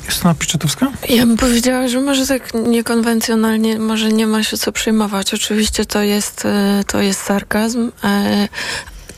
[0.06, 0.92] Justyna Piczetowska?
[1.10, 5.34] Ja bym powiedziała, że może tak niekonwencjonalnie, może nie ma się co przejmować.
[5.34, 8.48] Oczywiście to jest, e, to jest sarkazm, e,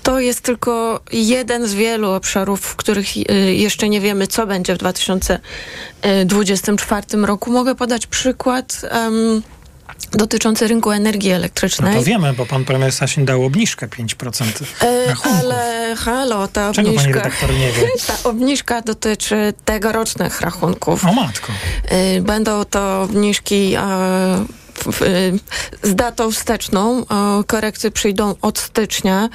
[0.04, 4.76] to jest tylko jeden z wielu obszarów, w których e, jeszcze nie wiemy, co będzie
[4.76, 7.52] w 2024 roku.
[7.52, 8.82] Mogę podać przykład.
[10.12, 11.94] Dotyczący rynku energii elektrycznej.
[11.94, 14.44] No to wiemy, bo pan premier Sasin dał obniżkę 5%
[14.82, 17.12] e, Ale halo, ta Czego obniżka...
[17.12, 17.88] pani redaktor nie wie?
[18.08, 21.06] Ta obniżka dotyczy tegorocznych rachunków.
[21.06, 21.54] O matko.
[21.90, 23.80] E, będą to obniżki e,
[25.84, 27.06] z datą wsteczną.
[27.48, 29.30] Korekty przyjdą od stycznia.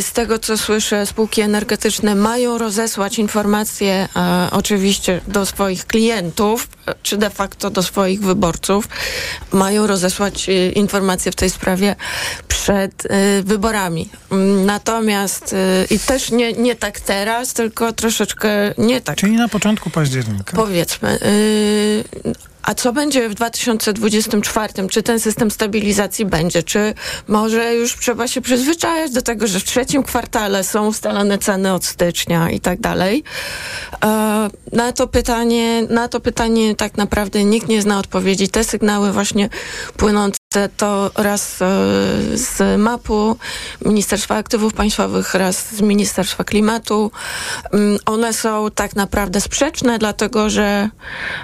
[0.00, 4.08] Z tego, co słyszę, spółki energetyczne mają rozesłać informacje
[4.50, 6.68] oczywiście do swoich klientów,
[7.02, 8.88] czy de facto do swoich wyborców.
[9.52, 11.96] Mają rozesłać informacje w tej sprawie
[12.66, 13.02] przed
[13.42, 14.08] wyborami.
[14.64, 15.54] Natomiast
[15.90, 18.48] i też nie, nie tak teraz, tylko troszeczkę
[18.78, 19.16] nie tak.
[19.16, 20.56] Czyli na początku października.
[20.56, 21.18] Powiedzmy.
[22.66, 24.88] A co będzie w 2024?
[24.88, 26.62] Czy ten system stabilizacji będzie?
[26.62, 26.94] Czy
[27.28, 31.84] może już trzeba się przyzwyczajać do tego, że w trzecim kwartale są ustalone ceny od
[31.84, 33.24] stycznia i tak dalej?
[34.04, 38.48] E, na to pytanie, na to pytanie tak naprawdę nikt nie zna odpowiedzi.
[38.48, 39.48] Te sygnały właśnie
[39.96, 40.38] płynące
[40.76, 41.66] to raz e,
[42.34, 43.36] z mapu
[43.84, 47.10] Ministerstwa Aktywów Państwowych, raz z Ministerstwa Klimatu.
[47.72, 50.88] Mm, one są tak naprawdę sprzeczne, dlatego że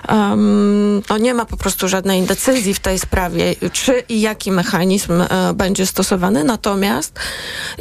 [0.08, 5.12] um, no nie ma po prostu żadnej decyzji w tej sprawie, czy i jaki mechanizm
[5.12, 6.44] e, będzie stosowany.
[6.44, 7.18] Natomiast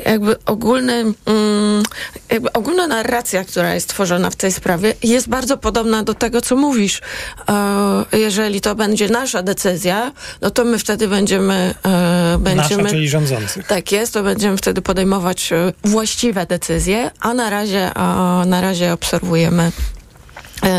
[0.05, 0.93] jakby ogólny,
[1.25, 1.83] mm,
[2.29, 6.55] jakby ogólna narracja, która jest tworzona w tej sprawie, jest bardzo podobna do tego, co
[6.55, 7.01] mówisz.
[7.49, 11.20] E, jeżeli to będzie nasza decyzja, no to my wtedy będziemy...
[11.21, 13.67] E, będziemy nasza, czyli rządzących.
[13.67, 18.93] Tak jest, to będziemy wtedy podejmować e, właściwe decyzje, a na razie, a na razie
[18.93, 19.71] obserwujemy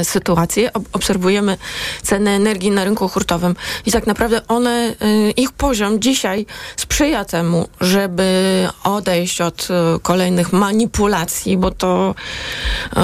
[0.04, 1.58] sytuację, obserwujemy
[2.02, 7.68] ceny energii na rynku hurtowym i tak naprawdę one, e, ich poziom dzisiaj sprzyja temu,
[7.80, 12.14] żeby odejść od e, kolejnych manipulacji, bo to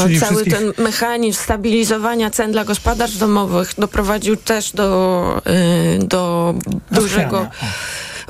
[0.03, 0.55] Czyli cały wszystkich...
[0.55, 5.43] ten mechanizm stabilizowania cen dla gospodarstw domowych doprowadził też do,
[5.99, 6.55] do
[6.91, 7.47] dużego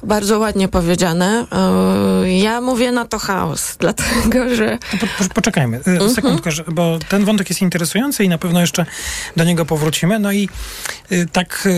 [0.03, 1.47] bardzo ładnie powiedziane.
[2.25, 4.79] E, ja mówię na to chaos, dlatego że...
[4.93, 6.15] No, po, poczekajmy e, mhm.
[6.15, 8.87] sekundkę, bo ten wątek jest interesujący i na pewno jeszcze
[9.37, 10.19] do niego powrócimy.
[10.19, 10.49] No i
[11.11, 11.69] e, tak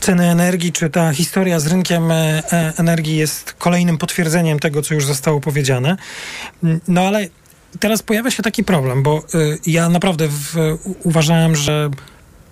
[0.00, 2.12] ceny energii, czy ta historia z rynkiem
[2.76, 5.96] energii jest kolejnym potwierdzeniem tego, co już zostało powiedziane.
[6.88, 7.28] No ale
[7.80, 9.22] teraz pojawia się taki problem, bo
[9.66, 11.90] ja naprawdę w, uważałem, że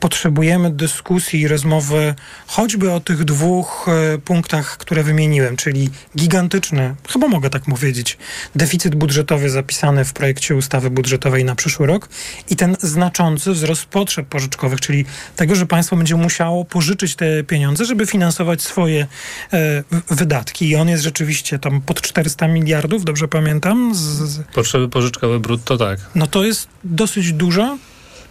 [0.00, 2.14] potrzebujemy dyskusji i rozmowy
[2.46, 8.18] choćby o tych dwóch e, punktach, które wymieniłem, czyli gigantyczny, chyba mogę tak powiedzieć,
[8.54, 12.08] deficyt budżetowy zapisany w projekcie ustawy budżetowej na przyszły rok
[12.50, 15.04] i ten znaczący wzrost potrzeb pożyczkowych, czyli
[15.36, 19.06] tego, że państwo będzie musiało pożyczyć te pieniądze, żeby finansować swoje
[19.52, 20.68] e, wydatki.
[20.68, 23.94] I on jest rzeczywiście tam pod 400 miliardów, dobrze pamiętam?
[23.94, 24.38] Z...
[24.54, 26.00] Potrzeby pożyczkowe brutto, tak.
[26.14, 27.78] No to jest dosyć dużo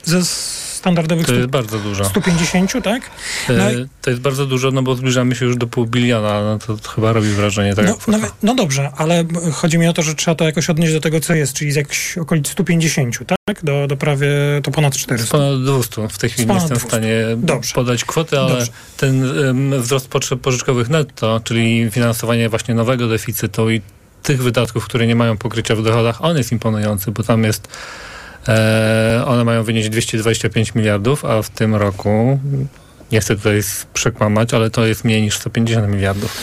[0.03, 0.25] ze
[0.85, 2.05] standardowych to jest bardzo dużo.
[2.05, 3.11] 150, tak?
[3.49, 3.87] E, no i...
[4.01, 7.13] To jest bardzo dużo, no bo zbliżamy się już do pół biliona, no to chyba
[7.13, 7.75] robi wrażenie.
[7.75, 10.93] Tak no, no, no, dobrze, ale chodzi mi o to, że trzeba to jakoś odnieść
[10.93, 13.63] do tego, co jest, czyli z jakichś okolic 150, tak?
[13.63, 14.27] Do, do prawie,
[14.63, 15.27] to ponad 400.
[15.27, 16.07] Z ponad 200.
[16.07, 16.87] W tej chwili nie jestem 200.
[16.87, 17.73] w stanie dobrze.
[17.73, 18.71] podać kwoty, ale dobrze.
[18.97, 23.81] ten um, wzrost potrzeb pożyczkowych netto, czyli finansowanie właśnie nowego deficytu i
[24.23, 27.67] tych wydatków, które nie mają pokrycia w dochodach, on jest imponujący, bo tam jest
[29.25, 32.39] one mają wynieść 225 miliardów, a w tym roku,
[33.11, 33.61] nie chcę tutaj
[33.93, 36.37] przekłamać, ale to jest mniej niż 150 miliardów.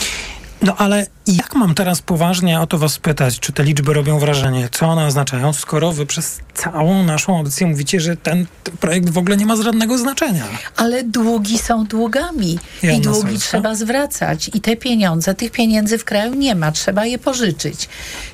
[0.63, 4.69] No ale jak mam teraz poważnie o to was pytać, czy te liczby robią wrażenie?
[4.73, 9.19] Co one oznaczają, skoro wy przez całą naszą audycję mówicie, że ten, ten projekt w
[9.19, 10.45] ogóle nie ma żadnego znaczenia?
[10.77, 14.51] Ale długi są długami i długi trzeba zwracać.
[14.55, 17.89] I te pieniądze, tych pieniędzy w kraju nie ma, trzeba je pożyczyć.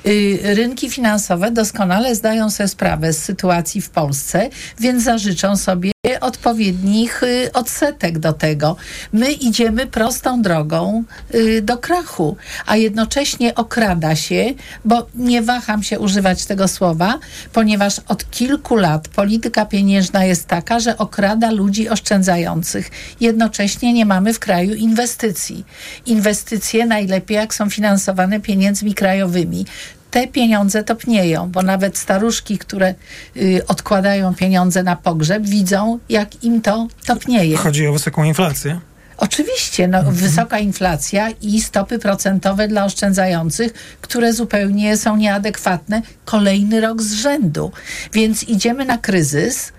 [0.05, 7.23] Yy, rynki finansowe doskonale zdają sobie sprawę z sytuacji w Polsce, więc zażyczą sobie odpowiednich
[7.23, 8.75] y, odsetek do tego.
[9.13, 11.03] My idziemy prostą drogą
[11.35, 12.18] y, do krachu,
[12.65, 14.53] a jednocześnie okrada się,
[14.85, 17.19] bo nie waham się używać tego słowa,
[17.53, 22.91] ponieważ od kilku lat polityka pieniężna jest taka, że okrada ludzi oszczędzających.
[23.19, 25.65] Jednocześnie nie mamy w kraju inwestycji.
[26.05, 29.65] Inwestycje najlepiej jak są finansowane pieniędzmi krajowymi
[30.11, 32.95] te pieniądze topnieją, bo nawet staruszki, które
[33.37, 37.57] y, odkładają pieniądze na pogrzeb, widzą, jak im to topnieje.
[37.57, 38.79] Chodzi o wysoką inflację.
[39.19, 40.15] Oczywiście, no, mhm.
[40.15, 47.71] wysoka inflacja i stopy procentowe dla oszczędzających, które zupełnie są nieadekwatne kolejny rok z rzędu.
[48.13, 49.71] Więc idziemy na kryzys,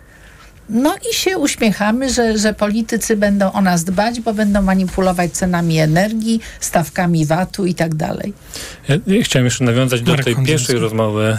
[0.71, 5.79] no i się uśmiechamy, że, że politycy będą o nas dbać, bo będą manipulować cenami
[5.79, 8.33] energii, stawkami VAT-u i tak dalej.
[8.89, 11.37] Ja, ja chciałem jeszcze nawiązać do tej pierwszej rozmowy e,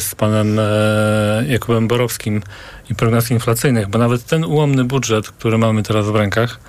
[0.00, 2.42] z panem e, Jakubem Borowskim
[2.90, 6.60] i prognoz inflacyjnych, bo nawet ten ułomny budżet, który mamy teraz w rękach,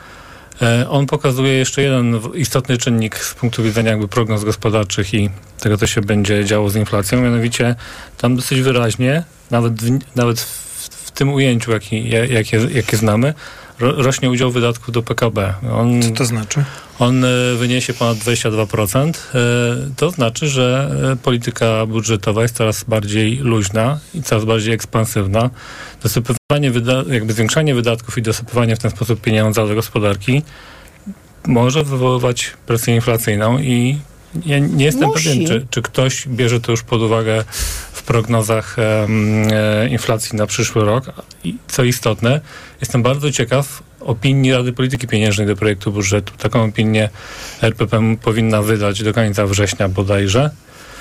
[0.90, 5.88] on pokazuje jeszcze jeden istotny czynnik z punktu widzenia jakby prognoz gospodarczych i tego, co
[5.88, 7.22] się będzie działo z inflacją.
[7.22, 7.76] Mianowicie
[8.18, 13.34] tam dosyć wyraźnie, nawet, w, nawet w tym ujęciu, jaki, jakie, jakie znamy,
[13.82, 15.54] rośnie udział wydatków do PKB.
[15.74, 16.64] On, Co to znaczy?
[17.00, 17.26] On
[17.58, 19.14] wyniesie ponad 22%.
[19.98, 20.92] To znaczy, że
[21.24, 25.50] polityka budżetowa jest coraz bardziej luźna i coraz bardziej ekspansywna.
[26.04, 26.72] Dosypywanie,
[27.08, 30.42] jakby zwiększanie wydatków i dosypywanie w ten sposób pieniądza do gospodarki
[31.48, 33.98] może wywoływać presję inflacyjną i
[34.46, 35.30] ja nie jestem Musi.
[35.30, 37.44] pewien, czy, czy ktoś bierze to już pod uwagę
[37.92, 39.08] w prognozach e,
[39.90, 41.06] inflacji na przyszły rok.
[41.44, 42.42] I co istotne,
[42.82, 46.34] jestem bardzo ciekaw opinii Rady Polityki Pieniężnej do projektu budżetu.
[46.38, 47.10] Taką opinię
[47.62, 50.50] RPP powinna wydać do końca września bodajże.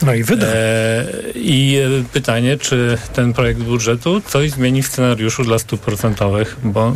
[0.03, 0.47] No i wyda.
[0.47, 1.79] E, I
[2.13, 6.95] pytanie, czy ten projekt budżetu coś zmieni w scenariuszu dla stóp procentowych, bo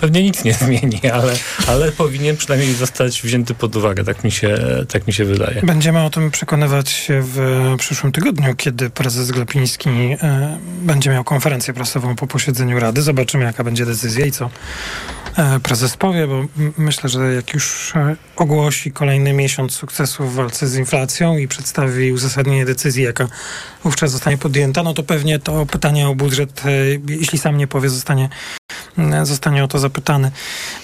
[0.00, 1.32] pewnie nic nie zmieni, ale,
[1.66, 5.60] ale powinien przynajmniej zostać wzięty pod uwagę, tak mi, się, tak mi się wydaje.
[5.62, 11.74] Będziemy o tym przekonywać się w przyszłym tygodniu, kiedy prezes Glapiński e, będzie miał konferencję
[11.74, 13.02] prasową po posiedzeniu Rady.
[13.02, 15.25] Zobaczymy, jaka będzie decyzja i co e,
[15.62, 16.44] prezes powie, bo
[16.78, 22.12] myślę, że jak już e, ogłosi kolejny miesiąc sukcesu w walce z inflacją i przedstawi
[22.12, 23.28] uzasadnienie decyzji, jaka
[23.84, 26.70] wówczas zostanie podjęta, no to pewnie to pytanie o budżet, e,
[27.08, 28.28] jeśli sam nie powie, zostanie
[29.22, 30.30] zostanie o to zapytany.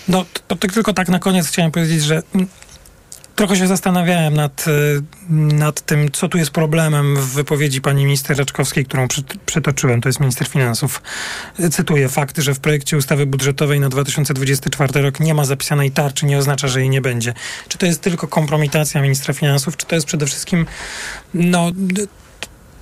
[0.09, 2.23] No, to, to tylko tak na koniec chciałem powiedzieć, że
[3.43, 4.73] Trochę się zastanawiałem nad, e,
[5.57, 10.09] nad tym, co tu jest problemem w wypowiedzi pani minister Raczkowskiej, którą przy, przytoczyłem, to
[10.09, 11.03] jest minister finansów.
[11.71, 16.39] Cytuję, fakt, że w projekcie ustawy budżetowej na 2024 rok nie ma zapisanej tarczy, nie
[16.39, 17.35] oznacza, że jej nie będzie.
[17.69, 20.67] Czy to jest tylko kompromitacja ministra finansów, czy to jest przede wszystkim
[21.35, 21.73] no,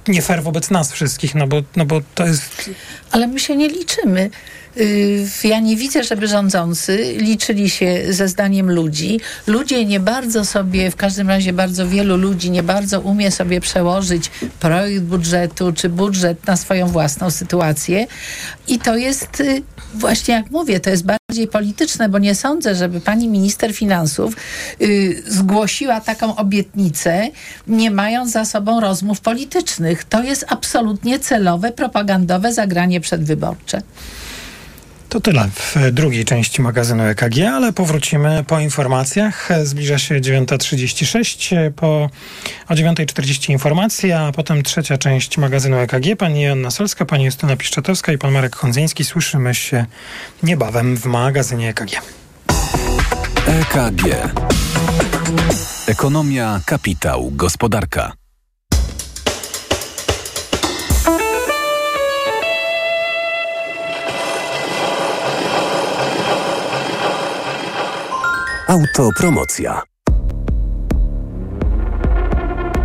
[0.08, 2.70] nie fair wobec nas wszystkich, no bo, no bo to jest...
[3.10, 4.30] Ale my się nie liczymy.
[4.76, 9.20] Y, ja nie widzę, żeby rządzący liczyli się ze zdaniem ludzi.
[9.46, 14.30] Ludzie nie bardzo sobie, w każdym razie bardzo wielu ludzi nie bardzo umie sobie przełożyć
[14.60, 18.06] projekt budżetu czy budżet na swoją własną sytuację.
[18.68, 19.62] I to jest y,
[19.94, 24.36] właśnie jak mówię, to jest bardziej polityczne, bo nie sądzę, żeby pani minister finansów
[24.80, 27.28] yy, zgłosiła taką obietnicę,
[27.66, 30.04] nie mając za sobą rozmów politycznych.
[30.04, 33.82] To jest absolutnie celowe, propagandowe zagranie przedwyborcze.
[35.10, 39.48] To tyle w drugiej części magazynu EKG, ale powrócimy po informacjach.
[39.64, 42.10] Zbliża się 9.36, po,
[42.68, 46.16] o 9.40 informacja, a potem trzecia część magazynu EKG.
[46.18, 49.04] Pani Joanna Solska, pani Justyna Piszczatowska i pan Marek Hondzyński.
[49.04, 49.86] Słyszymy się
[50.42, 52.02] niebawem w magazynie EKG.
[53.46, 54.02] EKG.
[55.86, 58.19] Ekonomia, kapitał, gospodarka.
[68.70, 69.82] Autopromocja.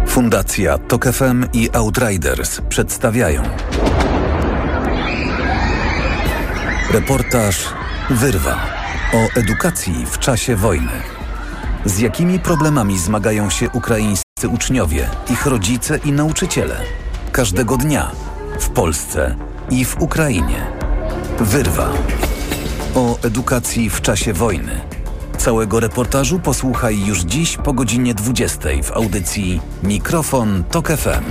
[0.08, 3.44] Fundacja Tok FM i Outriders przedstawiają
[6.92, 7.66] Reportaż
[8.10, 8.60] Wyrwa
[9.14, 10.92] o edukacji w czasie wojny.
[11.86, 16.76] Z jakimi problemami zmagają się ukraińscy uczniowie, ich rodzice i nauczyciele?
[17.32, 18.12] Każdego dnia
[18.60, 19.36] w Polsce
[19.70, 20.68] i w Ukrainie.
[21.40, 21.94] Wyrwa
[22.96, 24.95] o edukacji w czasie wojny
[25.46, 31.24] Całego reportażu posłuchaj już dziś po godzinie 20 w audycji Mikrofon Tok FM.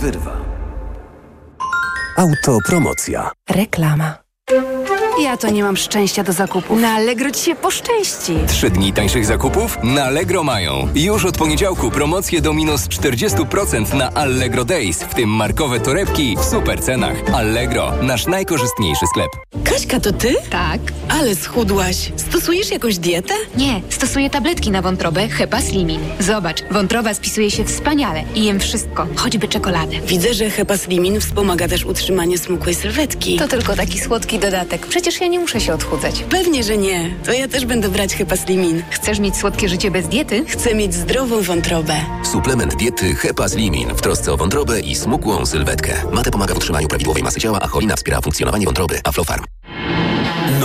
[0.00, 0.36] Wyrwa.
[2.16, 3.30] Autopromocja.
[3.50, 4.14] Reklama.
[5.22, 6.80] Ja to nie mam szczęścia do zakupów.
[6.80, 8.32] Na Allegro ci się poszczęści.
[8.48, 9.78] Trzy dni tańszych zakupów?
[9.82, 10.88] Na Allegro mają.
[10.94, 16.44] Już od poniedziałku promocje do minus 40% na Allegro Days, w tym markowe torebki w
[16.44, 17.16] super cenach.
[17.34, 19.28] Allegro, nasz najkorzystniejszy sklep.
[19.64, 20.34] Kaśka, to ty?
[20.50, 20.80] Tak.
[21.08, 22.12] Ale schudłaś.
[22.16, 23.34] Stosujesz jakąś dietę?
[23.56, 26.00] Nie, stosuję tabletki na wątrobę Hepa Slimin.
[26.20, 29.96] Zobacz, wątroba spisuje się wspaniale i jem wszystko, choćby czekoladę.
[30.06, 33.36] Widzę, że Hepa Slimin wspomaga też utrzymanie smukłej sylwetki.
[33.36, 34.86] To tylko taki słodki dodatek.
[34.86, 36.24] Przecież ja nie muszę się odchudzać.
[36.30, 37.14] Pewnie, że nie.
[37.24, 38.82] To ja też będę brać Hepa Slimin.
[38.90, 40.44] Chcesz mieć słodkie życie bez diety?
[40.48, 41.94] Chcę mieć zdrową wątrobę.
[42.32, 45.92] Suplement diety Hepa Slimin w trosce o wątrobę i smukłą sylwetkę.
[46.12, 49.00] Mate pomaga w utrzymaniu prawidłowej masy ciała, a cholina wspiera funkcjonowanie wątroby.
[49.04, 49.53] Aflofarm.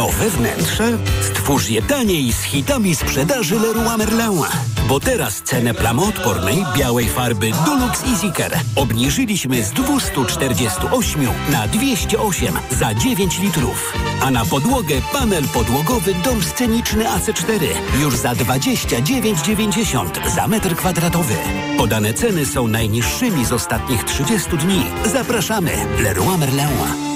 [0.09, 0.97] Nowe wnętrze?
[1.21, 4.43] Stwórz je taniej z hitami sprzedaży Leroy Merlin.
[4.87, 13.39] Bo teraz cenę plamoodpornej białej farby Dulux EasyCare obniżyliśmy z 248 na 208 za 9
[13.39, 13.93] litrów.
[14.21, 17.67] A na podłogę panel podłogowy dom sceniczny AC4
[18.01, 21.35] już za 29,90 za metr kwadratowy.
[21.77, 24.85] Podane ceny są najniższymi z ostatnich 30 dni.
[25.05, 25.71] Zapraszamy
[26.03, 27.08] Leroy Merlin.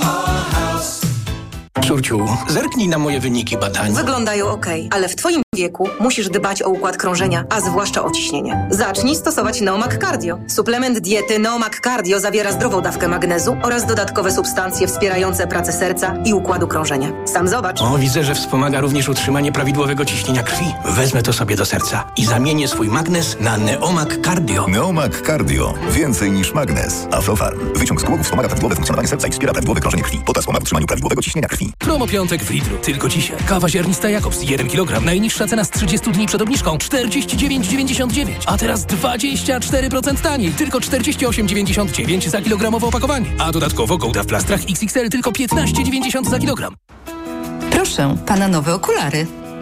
[1.84, 3.93] Ciurciu, zerknij na moje wyniki badań.
[3.93, 8.67] Wyglądają ok, ale w Twoim wieku musisz dbać o układ krążenia, a zwłaszcza o ciśnienie.
[8.71, 10.39] Zacznij stosować Neomak Cardio.
[10.47, 16.33] Suplement diety Neomak Cardio zawiera zdrową dawkę magnezu oraz dodatkowe substancje wspierające pracę serca i
[16.33, 17.12] układu krążenia.
[17.25, 17.81] Sam zobacz.
[17.81, 20.65] O, widzę, że wspomaga również utrzymanie prawidłowego ciśnienia krwi.
[20.85, 24.67] Wezmę to sobie do serca i zamienię swój magnes na Neomak Cardio.
[24.67, 25.73] Neomak Cardio.
[25.91, 27.08] Więcej niż magnes.
[27.12, 27.60] Aflofarm.
[27.75, 30.17] Wyciąg z głowy wspomaga prawidłowe funkcjonowanie serca i wspiera prawidłowe krążenie krwi.
[30.25, 31.73] Potas pomaga w utrzymaniu prawidłowego ciśnienia krwi.
[31.79, 32.77] Promo piątek w Lidlu.
[32.77, 33.37] Tylko dzisiaj.
[33.47, 35.06] Kawa ziarnista Jakobs 1 kg.
[35.06, 38.27] Najniższa cena z 30 dni przed obniżką 49,99.
[38.46, 40.52] A teraz 24% taniej.
[40.52, 43.25] Tylko 48,99 za kilogramowe opakowanie.
[43.39, 46.75] A dodatkowo Gouda w plastrach XXL tylko 15,90 za kilogram.
[47.71, 49.27] Proszę, pana nowe okulary.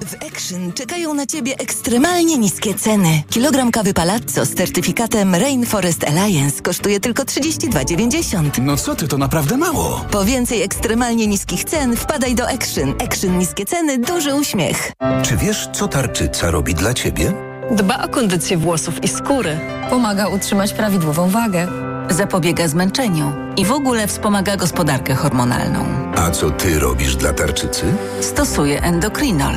[0.00, 3.22] W Action czekają na Ciebie ekstremalnie niskie ceny.
[3.30, 8.62] Kilogram kawy Palazzo z certyfikatem Rainforest Alliance kosztuje tylko 32,90.
[8.62, 10.04] No co ty, to naprawdę mało.
[10.10, 12.94] Po więcej ekstremalnie niskich cen wpadaj do Action.
[13.04, 14.92] Action niskie ceny, duży uśmiech.
[15.22, 17.32] Czy wiesz, co tarczyca robi dla Ciebie?
[17.70, 19.58] Dba o kondycję włosów i skóry.
[19.90, 21.68] Pomaga utrzymać prawidłową wagę.
[22.10, 25.84] Zapobiega zmęczeniu i w ogóle wspomaga gospodarkę hormonalną.
[26.16, 27.84] A co Ty robisz dla tarczycy?
[28.20, 29.54] Stosuję endokrinol.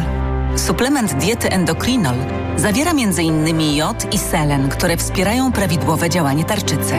[0.56, 2.16] Suplement diety endokrinol
[2.58, 3.76] zawiera m.in.
[3.76, 6.94] jod i selen, które wspierają prawidłowe działanie tarczycy.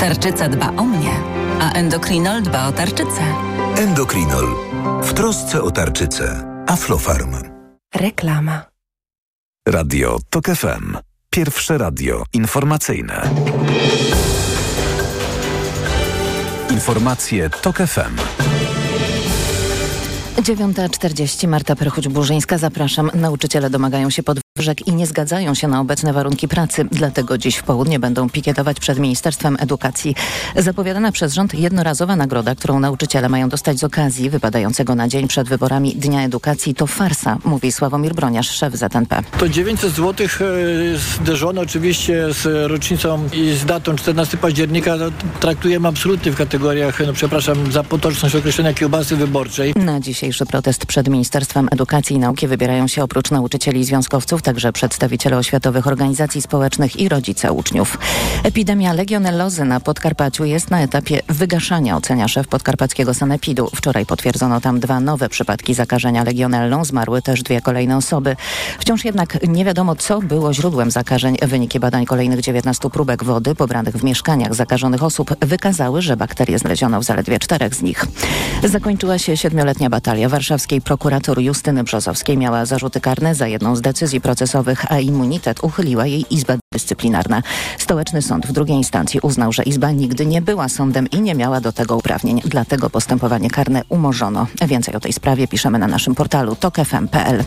[0.00, 1.10] Tarczyca dba o mnie,
[1.60, 3.22] a endokrinol dba o tarczycę.
[3.76, 4.46] Endokrinol.
[5.02, 6.44] W trosce o tarczycę.
[6.66, 7.36] Aflofarm.
[7.94, 8.62] Reklama.
[9.68, 10.96] Radio TOK FM.
[11.30, 13.30] Pierwsze radio informacyjne.
[16.70, 18.14] Informacje TOK FM.
[20.42, 22.58] 9.40 Marta Perchuć-Burzyńska.
[22.58, 23.10] Zapraszam.
[23.14, 24.22] Nauczyciele domagają się
[24.86, 26.84] i nie zgadzają się na obecne warunki pracy.
[26.92, 30.14] Dlatego dziś w południe będą pikietować przed Ministerstwem Edukacji.
[30.56, 35.48] Zapowiadana przez rząd jednorazowa nagroda, którą nauczyciele mają dostać z okazji wypadającego na dzień przed
[35.48, 39.22] wyborami Dnia Edukacji to farsa, mówi Sławomir Broniarz, szef ZNP.
[39.38, 40.26] To 900 zł
[41.20, 45.04] zderzone oczywiście z rocznicą i z datą 14 października no,
[45.40, 49.72] traktujemy absolutnie w kategoriach, no przepraszam, za potoczność określenia kiełbasy wyborczej.
[49.76, 54.72] Na dzisiejszy protest przed Ministerstwem Edukacji i Nauki wybierają się oprócz nauczycieli i związkowców także
[54.72, 57.98] przedstawiciele oświatowych organizacji społecznych i rodzice uczniów.
[58.44, 63.70] Epidemia legionellozy na Podkarpaciu jest na etapie wygaszania, ocenia szef podkarpackiego sanepidu.
[63.74, 68.36] Wczoraj potwierdzono tam dwa nowe przypadki zakażenia legionellą, zmarły też dwie kolejne osoby.
[68.78, 71.36] Wciąż jednak nie wiadomo, co było źródłem zakażeń.
[71.42, 77.00] Wyniki badań kolejnych 19 próbek wody pobranych w mieszkaniach zakażonych osób wykazały, że bakterie znaleziono
[77.00, 78.04] w zaledwie czterech z nich.
[78.64, 84.20] Zakończyła się siedmioletnia batalia warszawskiej prokurator Justyny Brzozowskiej miała zarzuty karne za jedną z decyzji
[84.20, 84.37] procesowych,
[84.88, 87.42] a immunitet uchyliła jej Izba Dyscyplinarna.
[87.78, 91.60] Stołeczny Sąd w drugiej instancji uznał, że Izba nigdy nie była sądem i nie miała
[91.60, 92.40] do tego uprawnień.
[92.44, 94.46] Dlatego postępowanie karne umorzono.
[94.66, 97.44] Więcej o tej sprawie piszemy na naszym portalu tokefm.pl.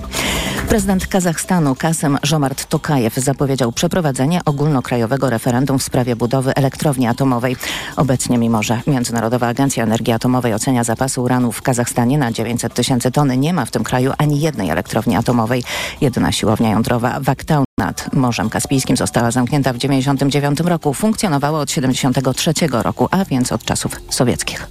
[0.69, 7.55] Prezydent Kazachstanu Kasem Żomart Tokajew zapowiedział przeprowadzenie ogólnokrajowego referendum w sprawie budowy elektrowni atomowej.
[7.95, 13.11] Obecnie, mimo że Międzynarodowa Agencja Energii Atomowej ocenia zapasy uranu w Kazachstanie na 900 tysięcy
[13.11, 15.63] ton, nie ma w tym kraju ani jednej elektrowni atomowej.
[16.01, 20.93] Jedyna siłownia jądrowa Waktał nad Morzem Kaspijskim została zamknięta w 1999 roku.
[20.93, 22.53] Funkcjonowała od 1973
[22.83, 24.67] roku, a więc od czasów sowieckich.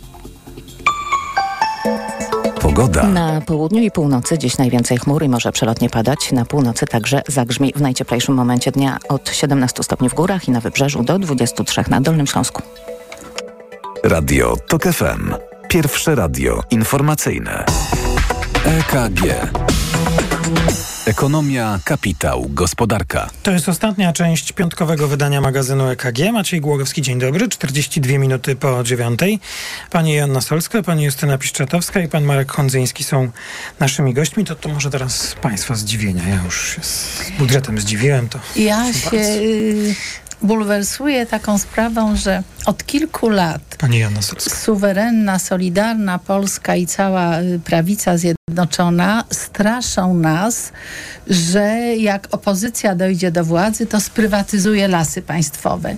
[2.61, 3.02] Pogoda.
[3.02, 6.32] Na południu i północy dziś najwięcej chmur i może przelotnie padać.
[6.32, 10.61] Na północy także zagrzmi w najcieplejszym momencie dnia od 17 stopni w górach i na
[10.61, 12.62] wybrzeżu do 23 na Dolnym Śląsku.
[14.04, 15.34] Radio TOK FM.
[15.68, 17.64] Pierwsze radio informacyjne.
[18.64, 19.50] EKG.
[21.11, 23.30] Ekonomia, kapitał, gospodarka.
[23.42, 26.32] To jest ostatnia część piątkowego wydania magazynu EKG.
[26.32, 27.48] Maciej Głogowski, dzień dobry.
[27.48, 29.40] 42 minuty po dziewiątej.
[29.90, 33.30] Pani Joanna Solska, pani Justyna Piszczatowska i pan Marek Hondzyński są
[33.80, 34.44] naszymi gośćmi.
[34.44, 36.28] To, to może teraz państwa zdziwienia.
[36.28, 38.28] Ja już się z budżetem zdziwiłem.
[38.28, 39.94] To ja się y,
[40.43, 43.62] bulwersuję taką sprawą, że od kilku lat
[44.38, 50.72] suwerenna, solidarna Polska i cała y, prawica zjednoczona straszą nas,
[51.26, 51.66] że
[51.97, 55.97] jak opozycja dojdzie do władzy, to sprywatyzuje lasy państwowe.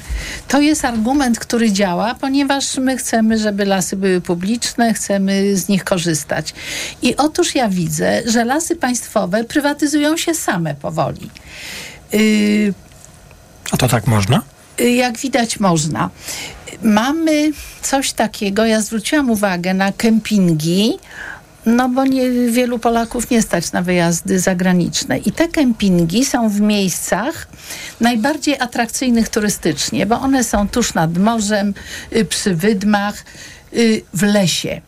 [0.48, 5.84] To jest argument, który działa, ponieważ my chcemy, żeby lasy były publiczne, chcemy z nich
[5.84, 6.54] korzystać.
[7.02, 11.30] I otóż ja widzę, że lasy państwowe prywatyzują się same powoli.
[12.12, 12.74] Yy,
[13.70, 14.42] A to tak można?
[14.78, 16.10] Jak widać, można.
[16.82, 17.50] Mamy
[17.82, 20.98] coś takiego, ja zwróciłam uwagę na kempingi,
[21.66, 25.18] no bo nie, wielu Polaków nie stać na wyjazdy zagraniczne.
[25.18, 27.48] I te kempingi są w miejscach
[28.00, 31.74] najbardziej atrakcyjnych turystycznie, bo one są tuż nad morzem,
[32.16, 33.24] y, przy wydmach,
[33.72, 34.80] y, w lesie.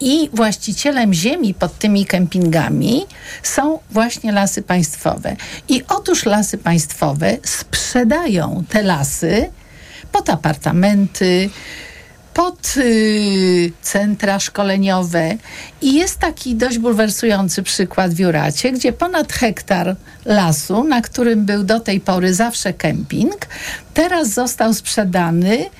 [0.00, 3.06] I właścicielem ziemi pod tymi kempingami
[3.42, 5.36] są właśnie lasy państwowe.
[5.68, 9.50] I otóż lasy państwowe sprzedają te lasy
[10.12, 11.50] pod apartamenty,
[12.34, 15.36] pod y, centra szkoleniowe.
[15.82, 21.64] I jest taki dość bulwersujący przykład w Juracie, gdzie ponad hektar lasu, na którym był
[21.64, 23.46] do tej pory zawsze kemping,
[23.94, 25.70] teraz został sprzedany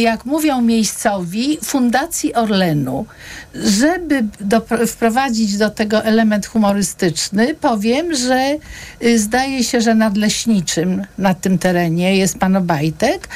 [0.00, 3.06] jak mówią miejscowi, Fundacji Orlenu.
[3.54, 8.56] Żeby do, wprowadzić do tego element humorystyczny, powiem, że
[9.04, 13.28] y, zdaje się, że nadleśniczym na tym terenie jest pan Obajtek,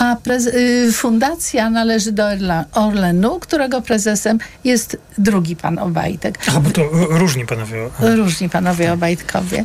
[0.00, 6.38] a prez, y, fundacja należy do Orla, Orlenu, którego prezesem jest drugi pan Obajtek.
[6.56, 7.88] A, bo to różni panowie.
[8.00, 9.64] Różni panowie Obajtkowie.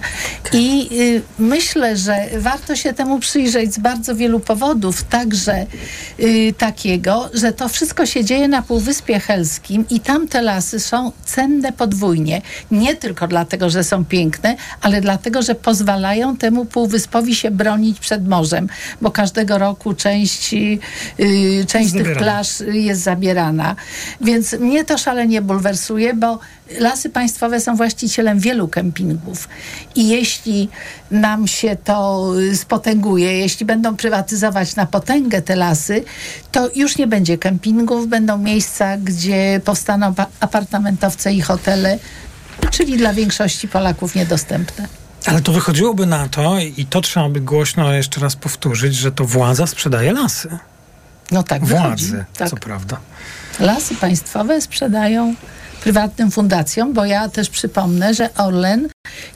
[0.53, 5.65] I y, myślę, że warto się temu przyjrzeć z bardzo wielu powodów, także
[6.57, 11.71] takiego, że to wszystko się dzieje na Półwyspie Helskim i tam te lasy są cenne
[11.73, 12.41] podwójnie.
[12.71, 18.27] Nie tylko dlatego, że są piękne, ale dlatego, że pozwalają temu półwyspowi się bronić przed
[18.27, 18.67] morzem,
[19.01, 23.75] bo każdego roku część, y, część tych plaż jest zabierana.
[24.21, 26.39] Więc mnie to szalenie bulwersuje, bo
[26.79, 29.49] Lasy Państwowe są właścicielem wielu kempingów
[29.95, 30.69] i jeśli
[31.11, 36.03] nam się to spotęguje, jeśli będą prywatyzować na potęgę te lasy,
[36.51, 41.99] to już nie będzie kempingów, będą miejsca, gdzie powstaną apartamentowce i hotele,
[42.71, 44.87] czyli dla większości Polaków niedostępne.
[45.25, 49.25] Ale to wychodziłoby na to, i to trzeba by głośno jeszcze raz powtórzyć, że to
[49.25, 50.57] władza sprzedaje lasy.
[51.31, 52.49] No tak, Władzy, tak.
[52.49, 52.97] co prawda.
[53.59, 55.35] Lasy państwowe sprzedają
[55.83, 58.87] prywatnym fundacjom, bo ja też przypomnę, że Orlen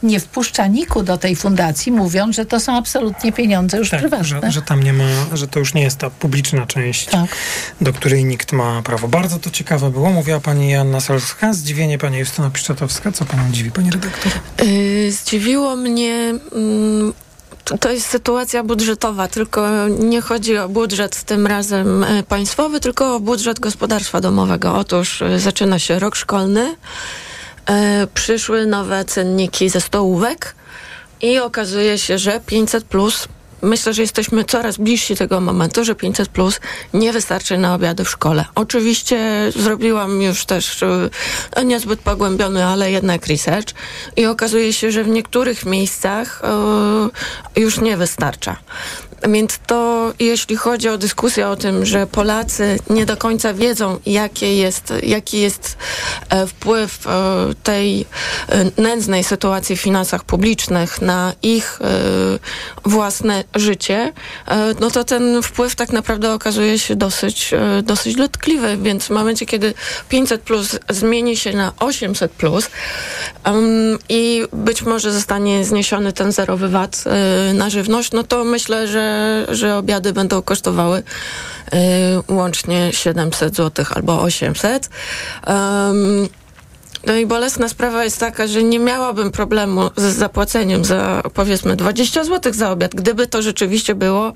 [0.04, 4.26] nie wpuszcza niku do tej fundacji, mówiąc, że to są absolutnie pieniądze już tak, prywatne.
[4.26, 7.30] Że, że tam nie ma, że to już nie jest ta publiczna część, tak.
[7.82, 9.08] do której nikt ma prawo.
[9.08, 10.10] Bardzo to ciekawe było.
[10.10, 13.12] Mówiła pani Joanna Solska, zdziwienie pani Justyna Piszczatowska.
[13.12, 14.32] Co panią dziwi, pani redaktor?
[14.64, 16.34] Yy, zdziwiło mnie...
[16.52, 17.14] Yy
[17.80, 23.59] to jest sytuacja budżetowa, tylko nie chodzi o budżet tym razem państwowy, tylko o budżet
[23.59, 24.76] gospodarstwa domowego.
[24.76, 26.76] Otóż zaczyna się rok szkolny,
[28.14, 30.55] przyszły nowe cenniki ze stołówek
[31.22, 33.28] i okazuje się, że 500 plus
[33.62, 36.59] myślę, że jesteśmy coraz bliżsi tego momentu, że 500 plus
[36.93, 38.45] nie wystarczy na obiady w szkole.
[38.55, 43.74] Oczywiście zrobiłam już też e, niezbyt pogłębiony, ale jednak research
[44.16, 48.57] i okazuje się, że w niektórych miejscach e, już nie wystarcza.
[49.30, 54.55] Więc to, jeśli chodzi o dyskusję o tym, że Polacy nie do końca wiedzą, jakie
[54.57, 55.78] jest, jaki jest
[56.30, 57.11] e, wpływ e,
[57.63, 58.05] tej
[58.49, 61.80] e, nędznej sytuacji w finansach publicznych na ich
[62.86, 64.13] własne życie,
[64.80, 67.51] no to ten wpływ tak naprawdę okazuje się dosyć,
[67.84, 68.78] dosyć dotkliwy.
[68.78, 69.74] Więc w momencie, kiedy
[70.09, 72.69] 500 plus zmieni się na 800 plus
[74.09, 77.03] i być może zostanie zniesiony ten zerowy VAT
[77.53, 79.11] na żywność, no to myślę, że
[79.49, 84.89] że obiady będą kosztowały y, łącznie 700 zł albo 800.
[85.47, 86.30] Um,
[87.05, 92.24] no i bolesna sprawa jest taka, że nie miałabym problemu z zapłaceniem za powiedzmy 20
[92.24, 94.34] zł za obiad, gdyby to rzeczywiście było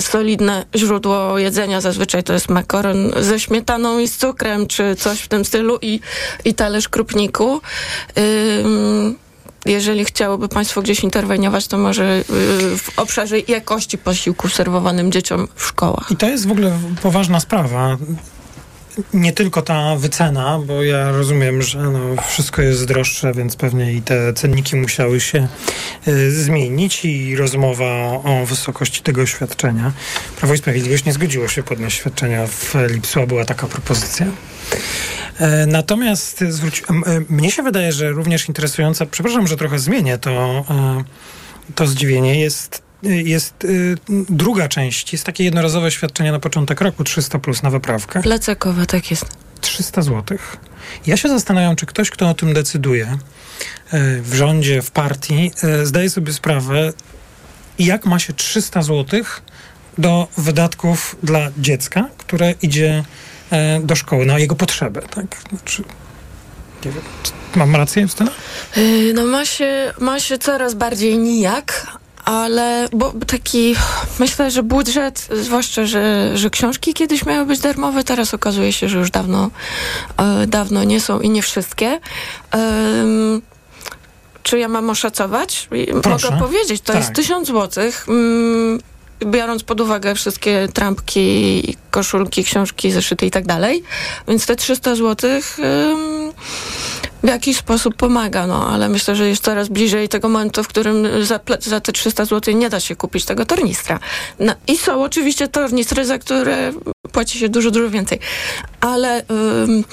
[0.00, 1.80] solidne źródło jedzenia.
[1.80, 6.00] Zazwyczaj to jest makaron ze śmietaną i z cukrem, czy coś w tym stylu i,
[6.44, 7.60] i talerz krupniku.
[9.66, 12.24] Jeżeli chciałoby Państwo gdzieś interweniować, to może
[12.76, 16.10] w obszarze jakości posiłków serwowanym dzieciom w szkołach.
[16.10, 17.96] I to jest w ogóle poważna sprawa
[19.14, 24.02] nie tylko ta wycena, bo ja rozumiem, że no, wszystko jest droższe, więc pewnie i
[24.02, 25.48] te cenniki musiały się
[26.08, 29.92] y, zmienić i rozmowa o wysokości tego świadczenia.
[30.38, 34.26] Prawo i Sprawiedliwość nie zgodziło się podnieść świadczenia w lipcu, a była taka propozycja.
[35.38, 36.82] E, natomiast zwróć,
[37.28, 41.04] mnie się wydaje, że również interesująca, przepraszam, że trochę zmienię to, e,
[41.74, 43.96] to zdziwienie, jest jest y,
[44.28, 48.22] druga część, jest takie jednorazowe świadczenie na początek roku, 300 plus na wyprawkę.
[48.22, 49.26] Plecakowe, tak jest.
[49.60, 50.38] 300 zł.
[51.06, 53.18] Ja się zastanawiam, czy ktoś, kto o tym decyduje
[53.94, 55.50] y, w rządzie, w partii,
[55.82, 56.92] y, zdaje sobie sprawę,
[57.78, 59.20] jak ma się 300 zł
[59.98, 63.04] do wydatków dla dziecka, które idzie
[63.82, 65.26] do szkoły, na jego potrzeby, tak?
[65.48, 65.82] Znaczy,
[66.84, 67.02] nie wiem,
[67.56, 68.30] mam rację, Justyna?
[69.14, 71.86] No ma się, ma się coraz bardziej nijak,
[72.26, 73.76] ale bo taki,
[74.18, 78.98] myślę, że budżet, zwłaszcza, że, że książki kiedyś miały być darmowe, teraz okazuje się, że
[78.98, 79.50] już dawno,
[80.16, 82.00] e, dawno nie są i nie wszystkie.
[84.42, 85.68] Czy ja mam oszacować?
[86.02, 86.30] Proszę.
[86.30, 87.02] Mogę powiedzieć, to Tak.
[87.02, 88.06] jest tysiąc złotych.
[88.08, 88.80] Mm,
[89.26, 93.82] biorąc pod uwagę wszystkie trampki, koszulki, książki, zeszyty i tak dalej.
[94.28, 96.32] Więc te 300 złotych ym,
[97.26, 101.24] w jakiś sposób pomaga, no, ale myślę, że jest coraz bliżej tego momentu, w którym
[101.24, 103.98] za, za te 300 zł nie da się kupić tego tornistra.
[104.40, 106.72] No, I są oczywiście tornistry, za które
[107.12, 108.18] płaci się dużo, dużo więcej.
[108.80, 109.24] Ale
[109.64, 109.84] ym,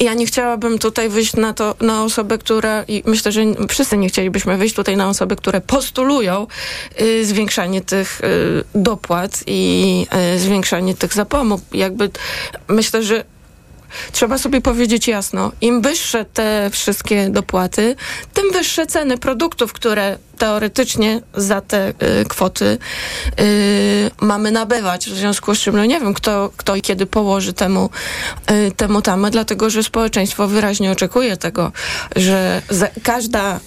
[0.00, 4.08] ja nie chciałabym tutaj wyjść na to, na osobę, która, i myślę, że wszyscy nie
[4.08, 6.46] chcielibyśmy wyjść tutaj na osoby, które postulują
[7.00, 11.60] y, zwiększanie tych y, dopłat i y, zwiększanie tych zapomóg.
[11.72, 12.10] Jakby
[12.68, 13.24] myślę, że
[14.12, 17.96] trzeba sobie powiedzieć jasno, im wyższe te wszystkie dopłaty,
[18.34, 22.78] tym wyższe ceny produktów, które teoretycznie za te y, kwoty
[23.40, 25.10] y, mamy nabywać.
[25.10, 27.90] W związku z czym, no nie wiem, kto, kto i kiedy położy temu,
[28.50, 31.72] y, temu tamę, dlatego że społeczeństwo wyraźnie oczekuje tego,
[32.16, 33.60] że za, każda,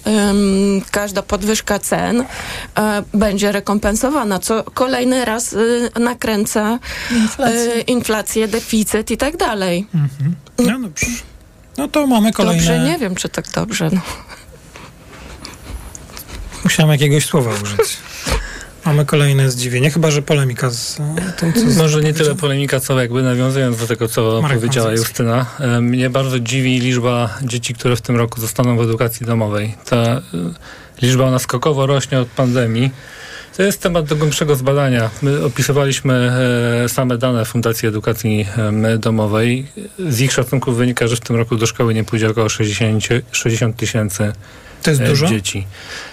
[0.92, 2.26] każda podwyżka cen
[2.76, 6.80] e, będzie rekompensowana, co kolejny raz y, nakręca
[7.12, 7.76] Inflację.
[7.76, 9.88] y, inflację, deficyt i tak dalej.
[10.60, 11.06] No dobrze.
[11.78, 12.62] No to mamy kolejne...
[12.62, 13.90] Dobrze, nie wiem, czy tak dobrze.
[13.94, 14.02] No.
[16.64, 17.98] Musiałem jakiegoś słowa użyć.
[18.86, 21.84] Mamy kolejne zdziwienie, chyba że polemika z e, tym, co...
[21.84, 24.92] Może nie tyle polemika, co jakby nawiązując do tego, co Marek powiedziała.
[24.92, 25.46] Justyna.
[25.60, 29.76] e, Mnie bardzo dziwi liczba dzieci, które w tym roku zostaną w edukacji domowej.
[29.90, 30.22] Ta e,
[31.02, 32.92] liczba ona skokowo rośnie od pandemii.
[33.58, 35.10] To jest temat do głębszego zbadania.
[35.22, 36.32] My opisywaliśmy
[36.88, 38.48] same dane Fundacji Edukacji
[39.00, 39.68] Domowej.
[40.10, 43.76] Z ich szacunków wynika, że w tym roku do szkoły nie pójdzie około 60 60
[43.78, 44.32] tysięcy
[44.84, 45.28] To jest dużo?
[45.28, 45.68] dzieci.
[46.08, 46.11] W-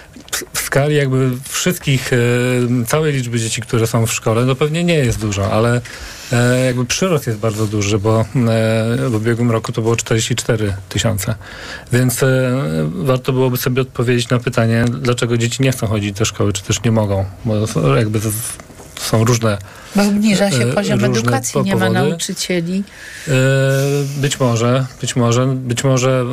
[0.53, 2.17] W skali jakby wszystkich, e,
[2.85, 5.81] całej liczby dzieci, które są w szkole, no pewnie nie jest dużo, ale
[6.31, 8.25] e, jakby przyrost jest bardzo duży, bo e,
[9.09, 11.35] w ubiegłym roku to było 44 tysiące.
[11.93, 12.21] Więc
[12.89, 16.83] warto byłoby sobie odpowiedzieć na pytanie, dlaczego dzieci nie chcą chodzić do szkoły, czy też
[16.83, 18.19] nie mogą, bo jakby
[18.95, 19.57] są różne
[19.95, 22.83] Bo obniża się e, poziom różne edukacji, nie ma nauczycieli.
[23.27, 23.31] E,
[24.21, 26.23] Być może, być może, być może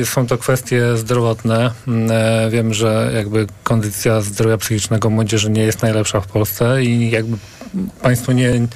[0.00, 1.70] e, są to kwestie zdrowotne.
[2.10, 7.36] E, Wiem, że jakby kondycja zdrowia psychicznego młodzieży nie jest najlepsza w Polsce i jakby
[8.02, 8.66] państwo nie,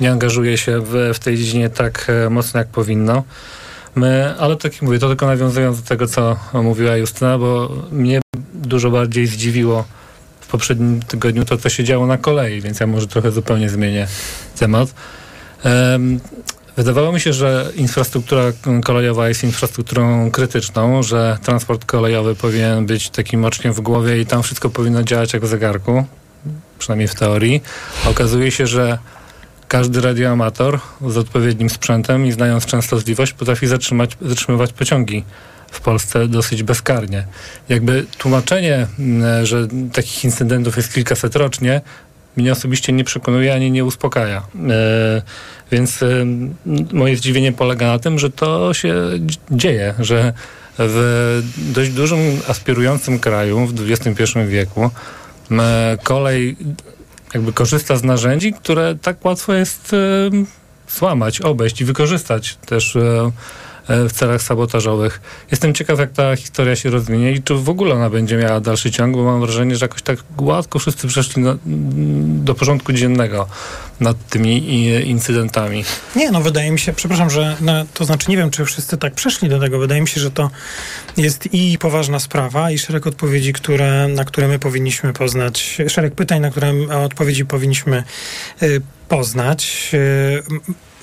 [0.00, 3.22] nie angażuje się w, w tej dziedzinie tak e, mocno, jak powinno.
[3.94, 8.20] My, ale tak jak mówię, to tylko nawiązując do tego, co mówiła Justyna, bo mnie
[8.54, 9.84] dużo bardziej zdziwiło
[10.44, 14.06] w poprzednim tygodniu to, co się działo na kolei, więc ja może trochę zupełnie zmienię
[14.58, 14.94] temat.
[15.64, 16.20] Em,
[16.76, 18.42] Wydawało mi się, że infrastruktura
[18.84, 24.42] kolejowa jest infrastrukturą krytyczną, że transport kolejowy powinien być takim oczkiem w głowie i tam
[24.42, 26.04] wszystko powinno działać jak w zegarku,
[26.78, 27.62] przynajmniej w teorii.
[28.04, 28.98] Okazuje się, że
[29.68, 35.24] każdy radioamator z odpowiednim sprzętem i znając częstotliwość potrafi zatrzymać, zatrzymywać pociągi
[35.74, 37.26] w Polsce dosyć bezkarnie.
[37.68, 41.80] Jakby tłumaczenie, m, że takich incydentów jest kilkaset rocznie,
[42.36, 44.42] mnie osobiście nie przekonuje ani nie uspokaja.
[44.70, 45.22] E,
[45.72, 46.06] więc e,
[46.92, 50.32] moje zdziwienie polega na tym, że to się dz- dzieje, że
[50.78, 52.18] w dość dużym,
[52.48, 54.90] aspirującym kraju w XXI wieku
[56.02, 56.56] kolej
[57.34, 59.96] jakby korzysta z narzędzi, które tak łatwo jest e,
[60.88, 62.96] złamać, obejść i wykorzystać też
[63.88, 65.20] w celach sabotażowych.
[65.50, 68.90] Jestem ciekaw, jak ta historia się rozwinie i czy w ogóle ona będzie miała dalszy
[68.90, 71.56] ciąg, bo mam wrażenie, że jakoś tak gładko wszyscy przeszli na,
[72.44, 73.46] do porządku dziennego
[74.00, 75.84] nad tymi incydentami.
[76.16, 79.14] Nie, no wydaje mi się, przepraszam, że no, to znaczy nie wiem, czy wszyscy tak
[79.14, 79.78] przeszli do tego.
[79.78, 80.50] Wydaje mi się, że to
[81.16, 86.40] jest i poważna sprawa, i szereg odpowiedzi, które, na które my powinniśmy poznać, szereg pytań,
[86.40, 86.72] na które
[87.04, 88.04] odpowiedzi powinniśmy
[88.62, 89.90] y, poznać.
[89.94, 90.42] Y,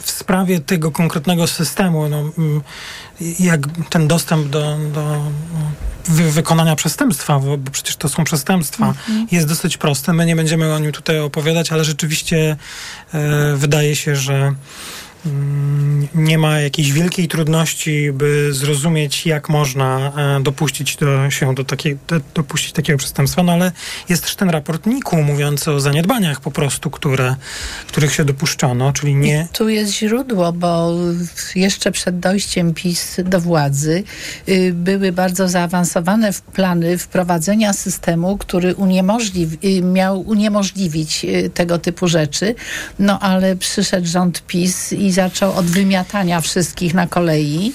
[0.03, 2.61] w sprawie tego konkretnego systemu, no, mm,
[3.39, 5.21] jak ten dostęp do, do
[6.05, 9.27] wy, wykonania przestępstwa, bo, bo przecież to są przestępstwa, Mhm.
[9.31, 10.13] jest dosyć prosty.
[10.13, 12.57] My nie będziemy o nim tutaj opowiadać, ale rzeczywiście
[13.13, 14.53] e, wydaje się, że
[16.15, 21.97] nie ma jakiejś wielkiej trudności, by zrozumieć, jak można e, dopuścić do, się do, takiej,
[22.07, 23.71] do, dopuścić takiego przestępstwa, no ale
[24.09, 27.35] jest też ten raport NIK-u mówiący o zaniedbaniach po prostu, które,
[27.87, 29.47] których się dopuszczono, czyli nie...
[29.53, 30.91] Tu jest źródło, bo
[31.55, 34.03] jeszcze przed dojściem PiS do władzy
[34.49, 42.07] y, były bardzo zaawansowane plany wprowadzenia systemu, który uniemożliw, y, miał uniemożliwić y, tego typu
[42.07, 42.55] rzeczy.
[42.99, 47.73] No ale przyszedł rząd PiS i Zaczął od wymiatania wszystkich na kolei.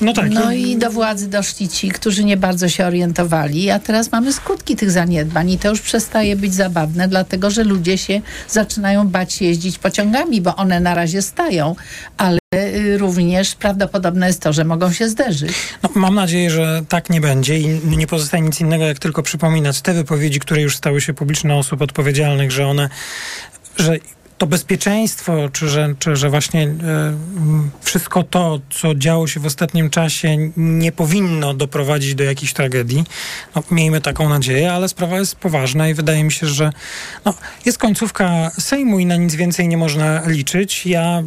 [0.00, 0.30] No tak.
[0.30, 4.76] No i do władzy doszli ci, którzy nie bardzo się orientowali, a teraz mamy skutki
[4.76, 9.78] tych zaniedbań i to już przestaje być zabawne, dlatego że ludzie się zaczynają bać jeździć
[9.78, 11.76] pociągami, bo one na razie stają,
[12.16, 15.52] ale y, również prawdopodobne jest to, że mogą się zderzyć.
[15.82, 19.80] No, mam nadzieję, że tak nie będzie i nie pozostaje nic innego, jak tylko przypominać
[19.80, 22.88] te wypowiedzi, które już stały się publiczne osób odpowiedzialnych, że one,
[23.76, 23.98] że
[24.38, 26.74] to bezpieczeństwo, czy że, czy że właśnie e,
[27.82, 33.04] wszystko to, co działo się w ostatnim czasie, nie powinno doprowadzić do jakiejś tragedii.
[33.54, 36.72] No, miejmy taką nadzieję, ale sprawa jest poważna i wydaje mi się, że
[37.24, 37.34] no,
[37.64, 40.86] jest końcówka Sejmu i na nic więcej nie można liczyć.
[40.86, 41.22] Ja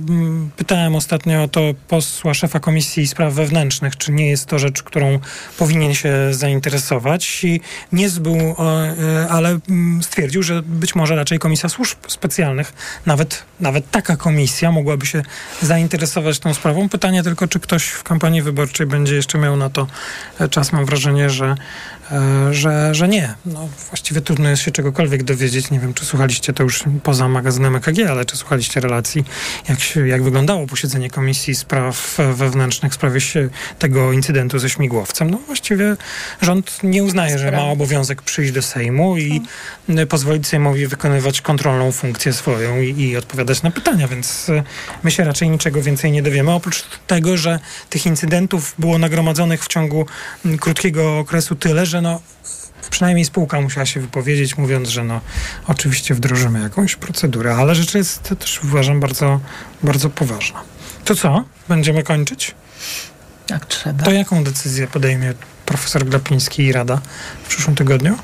[0.56, 5.20] pytałem ostatnio o to posła szefa Komisji Spraw Wewnętrznych, czy nie jest to rzecz, którą
[5.58, 11.70] powinien się zainteresować i nie zbył, e, ale m, stwierdził, że być może raczej Komisja
[11.70, 12.74] Służb Specjalnych
[13.06, 15.24] nawet, nawet taka komisja mogłaby się
[15.62, 16.90] zainteresować tą sprawą.
[16.90, 19.88] Pytanie tylko, czy ktoś w kampanii wyborczej będzie jeszcze miał na to
[20.50, 20.72] czas.
[20.72, 21.56] Mam wrażenie, że
[21.99, 21.99] E,
[22.52, 23.34] że, że nie.
[23.46, 25.72] No, właściwie trudno jest się czegokolwiek dowiedzieć.
[25.72, 29.26] Nie wiem, czy słuchaliście to już poza magazynem EKG, ale czy słuchaliście relacji,
[29.70, 33.20] jak, się, jak wyglądało posiedzenie Komisji Spraw Wewnętrznych w sprawie
[33.80, 35.30] tego incydentu ze śmigłowcem.
[35.30, 35.96] No właściwie
[36.42, 39.42] rząd nie uznaje, że ma obowiązek przyjść do Sejmu i
[40.10, 44.64] pozwolić Sejmowi wykonywać kontrolną funkcję swoją i, i odpowiadać na pytania, więc e,
[45.04, 46.52] my się raczej niczego więcej nie dowiemy.
[46.52, 50.06] Oprócz tego, że tych incydentów było nagromadzonych w ciągu
[50.60, 52.22] krótkiego okresu tyle, że no
[52.90, 55.22] przynajmniej spółka musiała się wypowiedzieć, mówiąc, że no
[55.68, 59.40] oczywiście wdrożymy jakąś procedurę, ale rzecz jest też uważam bardzo,
[59.84, 60.60] bardzo poważna.
[61.06, 61.44] To co?
[61.70, 62.56] Będziemy kończyć?
[63.50, 64.04] Jak trzeba.
[64.04, 65.34] To jaką decyzję podejmie
[65.66, 67.02] profesor Glapiński i Rada
[67.44, 68.18] w przyszłym tygodniu?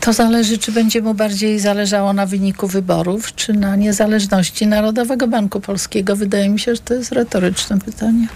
[0.00, 5.60] To zależy, czy będzie mu bardziej zależało na wyniku wyborów, czy na niezależności Narodowego Banku
[5.60, 6.16] Polskiego.
[6.16, 8.28] Wydaje mi się, że to jest retoryczne pytanie.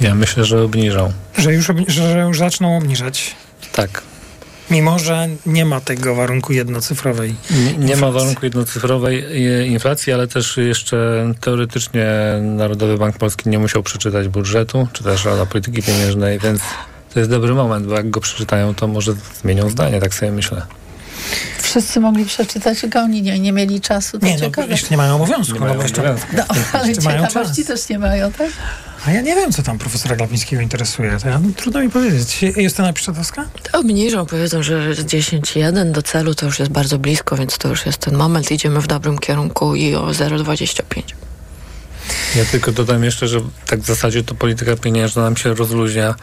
[0.00, 1.12] Ja myślę, że obniżą.
[1.38, 3.34] Że już, że już zaczną obniżać.
[3.72, 4.02] Tak.
[4.70, 7.34] Mimo, że nie ma tego warunku jednocyfrowej.
[7.50, 9.24] Nie, nie ma warunku jednocyfrowej
[9.70, 12.06] inflacji, ale też jeszcze teoretycznie
[12.42, 16.60] Narodowy Bank Polski nie musiał przeczytać budżetu, czy też Rada Polityki Pieniężnej, więc
[17.14, 20.62] to jest dobry moment, bo jak go przeczytają, to może zmienią zdanie, tak sobie myślę.
[21.62, 24.18] Wszyscy mogli przeczytać, tylko oni nie, nie mieli czasu.
[24.18, 25.54] To nie, no, jeszcze nie mają obowiązku.
[25.54, 26.36] Nie mają no, jeszcze, obowiązku.
[26.36, 28.50] No, ale ciekawości też nie mają, tak?
[29.06, 31.18] A ja nie wiem, co tam profesora Glapińskiego interesuje.
[31.22, 32.42] To ja, no, trudno mi powiedzieć.
[32.56, 33.44] Justyna Piszczatowska?
[33.62, 37.68] To obniżą, powiedzą, że z 10,1 do celu to już jest bardzo blisko, więc to
[37.68, 38.50] już jest ten moment.
[38.50, 41.02] Idziemy w dobrym kierunku i o 0,25.
[42.36, 46.14] Ja tylko dodam jeszcze, że tak w zasadzie to polityka pieniężna nam się rozluźnia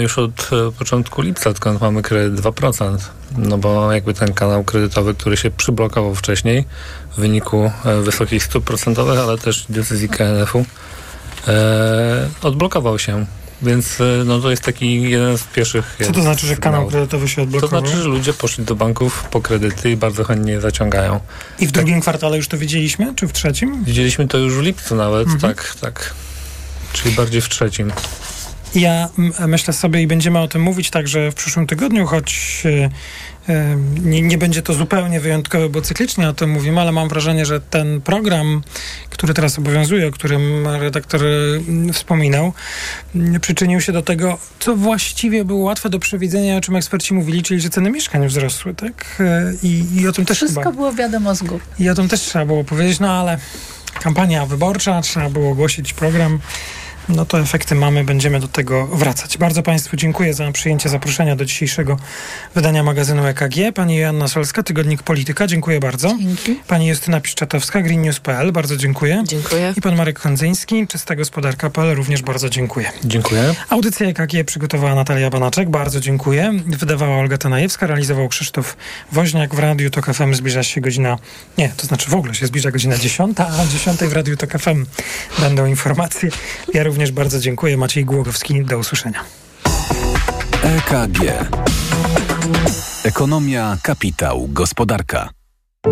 [0.00, 2.98] już od e, początku lipca, odkąd mamy kredyt 2%.
[3.38, 6.64] No bo jakby ten kanał kredytowy, który się przyblokował wcześniej
[7.16, 10.64] w wyniku e, wysokich stóp procentowych, ale też decyzji KNF-u,
[11.48, 13.26] e, odblokował się.
[13.62, 15.96] Więc e, no, to jest taki jeden z pierwszych.
[16.02, 17.80] Co to znaczy, że kanał kredytowy się odblokował?
[17.80, 21.20] To znaczy, że ludzie poszli do banków po kredyty i bardzo chętnie zaciągają.
[21.58, 22.02] I w drugim tak.
[22.02, 23.84] kwartale już to widzieliśmy, czy w trzecim?
[23.84, 25.40] Widzieliśmy to już w lipcu nawet, mhm.
[25.40, 26.14] tak, tak.
[26.92, 27.92] Czyli bardziej w trzecim.
[28.74, 29.08] Ja
[29.48, 32.62] myślę sobie i będziemy o tym mówić także w przyszłym tygodniu, choć
[34.04, 37.60] nie, nie, będzie to zupełnie wyjątkowe, bo cyklicznie o tym mówimy, ale mam wrażenie, że
[37.60, 38.62] ten program,
[39.10, 41.20] który teraz obowiązuje, o którym redaktor
[41.92, 42.52] wspominał,
[43.40, 47.60] przyczynił się do tego, co właściwie było łatwe do przewidzenia, o czym eksperci mówili, czyli
[47.60, 49.16] że ceny mieszkań wzrosły, tak?
[49.20, 51.64] E, I, i o tym też Wszystko chyba, było wiadomo z góry.
[51.78, 53.38] I o tym też trzeba było powiedzieć, no ale
[54.00, 56.38] kampania wyborcza, trzeba było ogłosić program
[57.08, 59.38] no to efekty mamy, będziemy do tego wracać.
[59.38, 61.96] Bardzo Państwu dziękuję za przyjęcie zaproszenia do dzisiejszego
[62.54, 63.54] wydania magazynu EKG.
[63.74, 66.16] Pani Joanna Solska, Tygodnik Polityka, dziękuję bardzo.
[66.18, 66.60] Dzięki.
[66.68, 69.22] Pani Justyna Piszczatowska, greennews.pl, bardzo dziękuję.
[69.26, 69.74] Dziękuję.
[69.76, 72.90] I pan Marek Kondzyński, Czysta Gospodarka.pl, również bardzo dziękuję.
[73.04, 73.54] Dziękuję.
[73.68, 76.52] Audycję EKG przygotowała Natalia Banaczek, bardzo dziękuję.
[76.66, 78.76] Wydawała Olga Tanajewska, realizował Krzysztof
[79.12, 80.34] Woźniak w Radiu Tok FM.
[80.34, 81.18] Zbliża się godzina,
[81.58, 84.86] nie, to znaczy w ogóle się zbliża godzina 10, a 10 w Radiu Tok FM
[85.38, 86.30] będą informacje.
[86.74, 87.76] Ja również bardzo dziękuję.
[87.76, 89.24] Maciej Głogowski, do usłyszenia.
[90.62, 91.18] EKG.
[93.04, 95.41] Ekonomia, kapitał, gospodarka.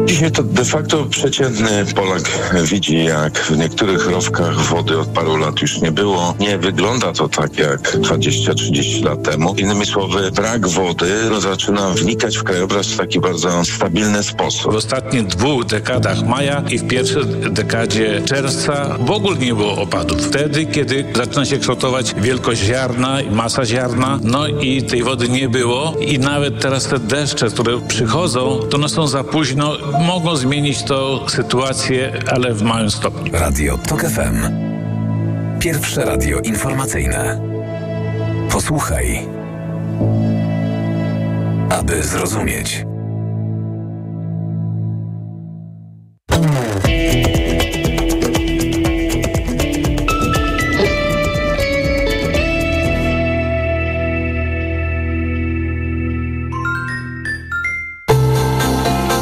[0.06, 2.22] Dzisiaj to de facto przeciętny Polak
[2.64, 6.34] widzi, jak w niektórych rowkach wody od paru lat już nie było.
[6.40, 9.54] Nie wygląda to tak jak 20-30 lat temu.
[9.54, 14.72] Innymi słowy, brak wody zaczyna wnikać w krajobraz w taki bardzo stabilny sposób.
[14.72, 20.22] W ostatnich dwóch dekadach maja i w pierwszej dekadzie czerwca w ogóle nie było opadów.
[20.22, 25.48] Wtedy, kiedy zaczyna się kształtować wielkość ziarna i masa ziarna, no i tej wody nie
[25.48, 30.82] było i nawet teraz te deszcze, które przychodzą, to one są za późno mogą zmienić
[30.82, 33.32] to sytuację, ale w małym stopniu.
[33.32, 34.36] Radio TOK FM.
[35.60, 37.40] Pierwsze radio informacyjne.
[38.50, 39.28] Posłuchaj,
[41.70, 42.89] aby zrozumieć.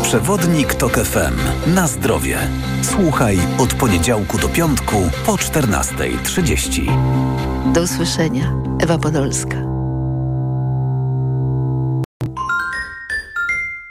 [0.09, 1.37] Przewodnik TOK FM.
[1.75, 2.39] Na zdrowie.
[2.83, 4.97] Słuchaj od poniedziałku do piątku
[5.27, 7.73] po 14.30.
[7.73, 8.53] Do usłyszenia.
[8.81, 9.57] Ewa Podolska.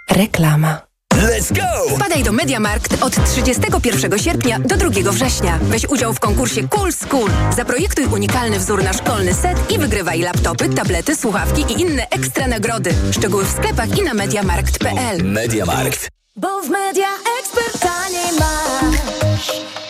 [0.10, 0.87] Reklama.
[1.28, 1.96] Let's go!
[1.96, 5.60] Wpadaj do Mediamarkt od 31 sierpnia do 2 września.
[5.62, 7.30] Weź udział w konkursie Cool School.
[7.56, 12.94] Zaprojektuj unikalny wzór na szkolny set i wygrywaj laptopy, tablety, słuchawki i inne ekstra nagrody.
[13.12, 15.24] Szczegóły w sklepach i na mediamarkt.pl.
[15.24, 16.10] Mediamarkt.
[16.36, 17.08] Bo w Media
[17.40, 19.87] Expert taniej masz.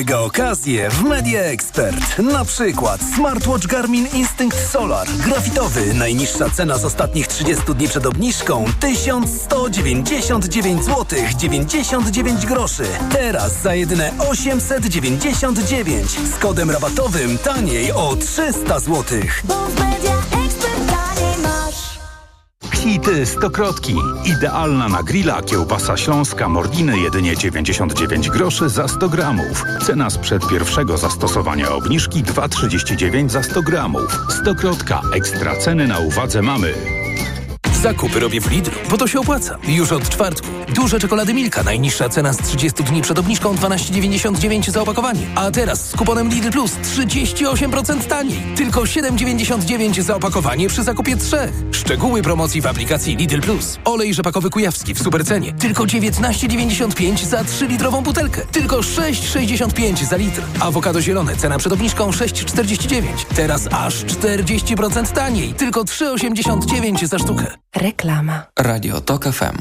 [0.00, 2.18] Mega okazje w Media Expert.
[2.18, 5.08] Na przykład smartwatch Garmin Instinct Solar.
[5.08, 5.94] Grafitowy.
[5.94, 12.84] Najniższa cena z ostatnich 30 dni przed obniżką 1199 zł 99 groszy.
[13.12, 19.04] Teraz za jedyne 899 z kodem rabatowym taniej o 300 zł.
[19.44, 20.19] Bo w Media.
[22.80, 23.94] Hity Stokrotki.
[24.24, 29.64] Idealna na grilla kiełbasa śląska Mordiny jedynie 99 groszy za 100 gramów.
[29.86, 34.18] Cena sprzed pierwszego zastosowania obniżki 2,39 za 100 gramów.
[34.40, 35.02] Stokrotka.
[35.14, 36.74] Ekstra ceny na uwadze mamy.
[37.82, 39.58] Zakupy robię w Lidlu, bo to się opłaca.
[39.68, 40.46] Już od czwartku.
[40.74, 41.62] Duże czekolady Milka.
[41.62, 45.20] Najniższa cena z 30 dni przed obniżką 12,99 za opakowanie.
[45.34, 48.42] A teraz z kuponem Lidl Plus 38% taniej.
[48.56, 51.52] Tylko 7,99 za opakowanie przy zakupie trzech.
[51.72, 53.78] Szczegóły promocji w aplikacji Lidl Plus.
[53.84, 55.52] Olej rzepakowy kujawski w supercenie.
[55.52, 58.42] Tylko 19,95 za 3-litrową butelkę.
[58.52, 60.42] Tylko 6,65 za litr.
[60.60, 61.36] Awokado zielone.
[61.36, 63.02] Cena przed obniżką 6,49.
[63.36, 65.54] Teraz aż 40% taniej.
[65.54, 67.46] Tylko 3,89 za sztukę.
[67.70, 68.50] Reklama.
[68.58, 69.54] Radio TOK FM.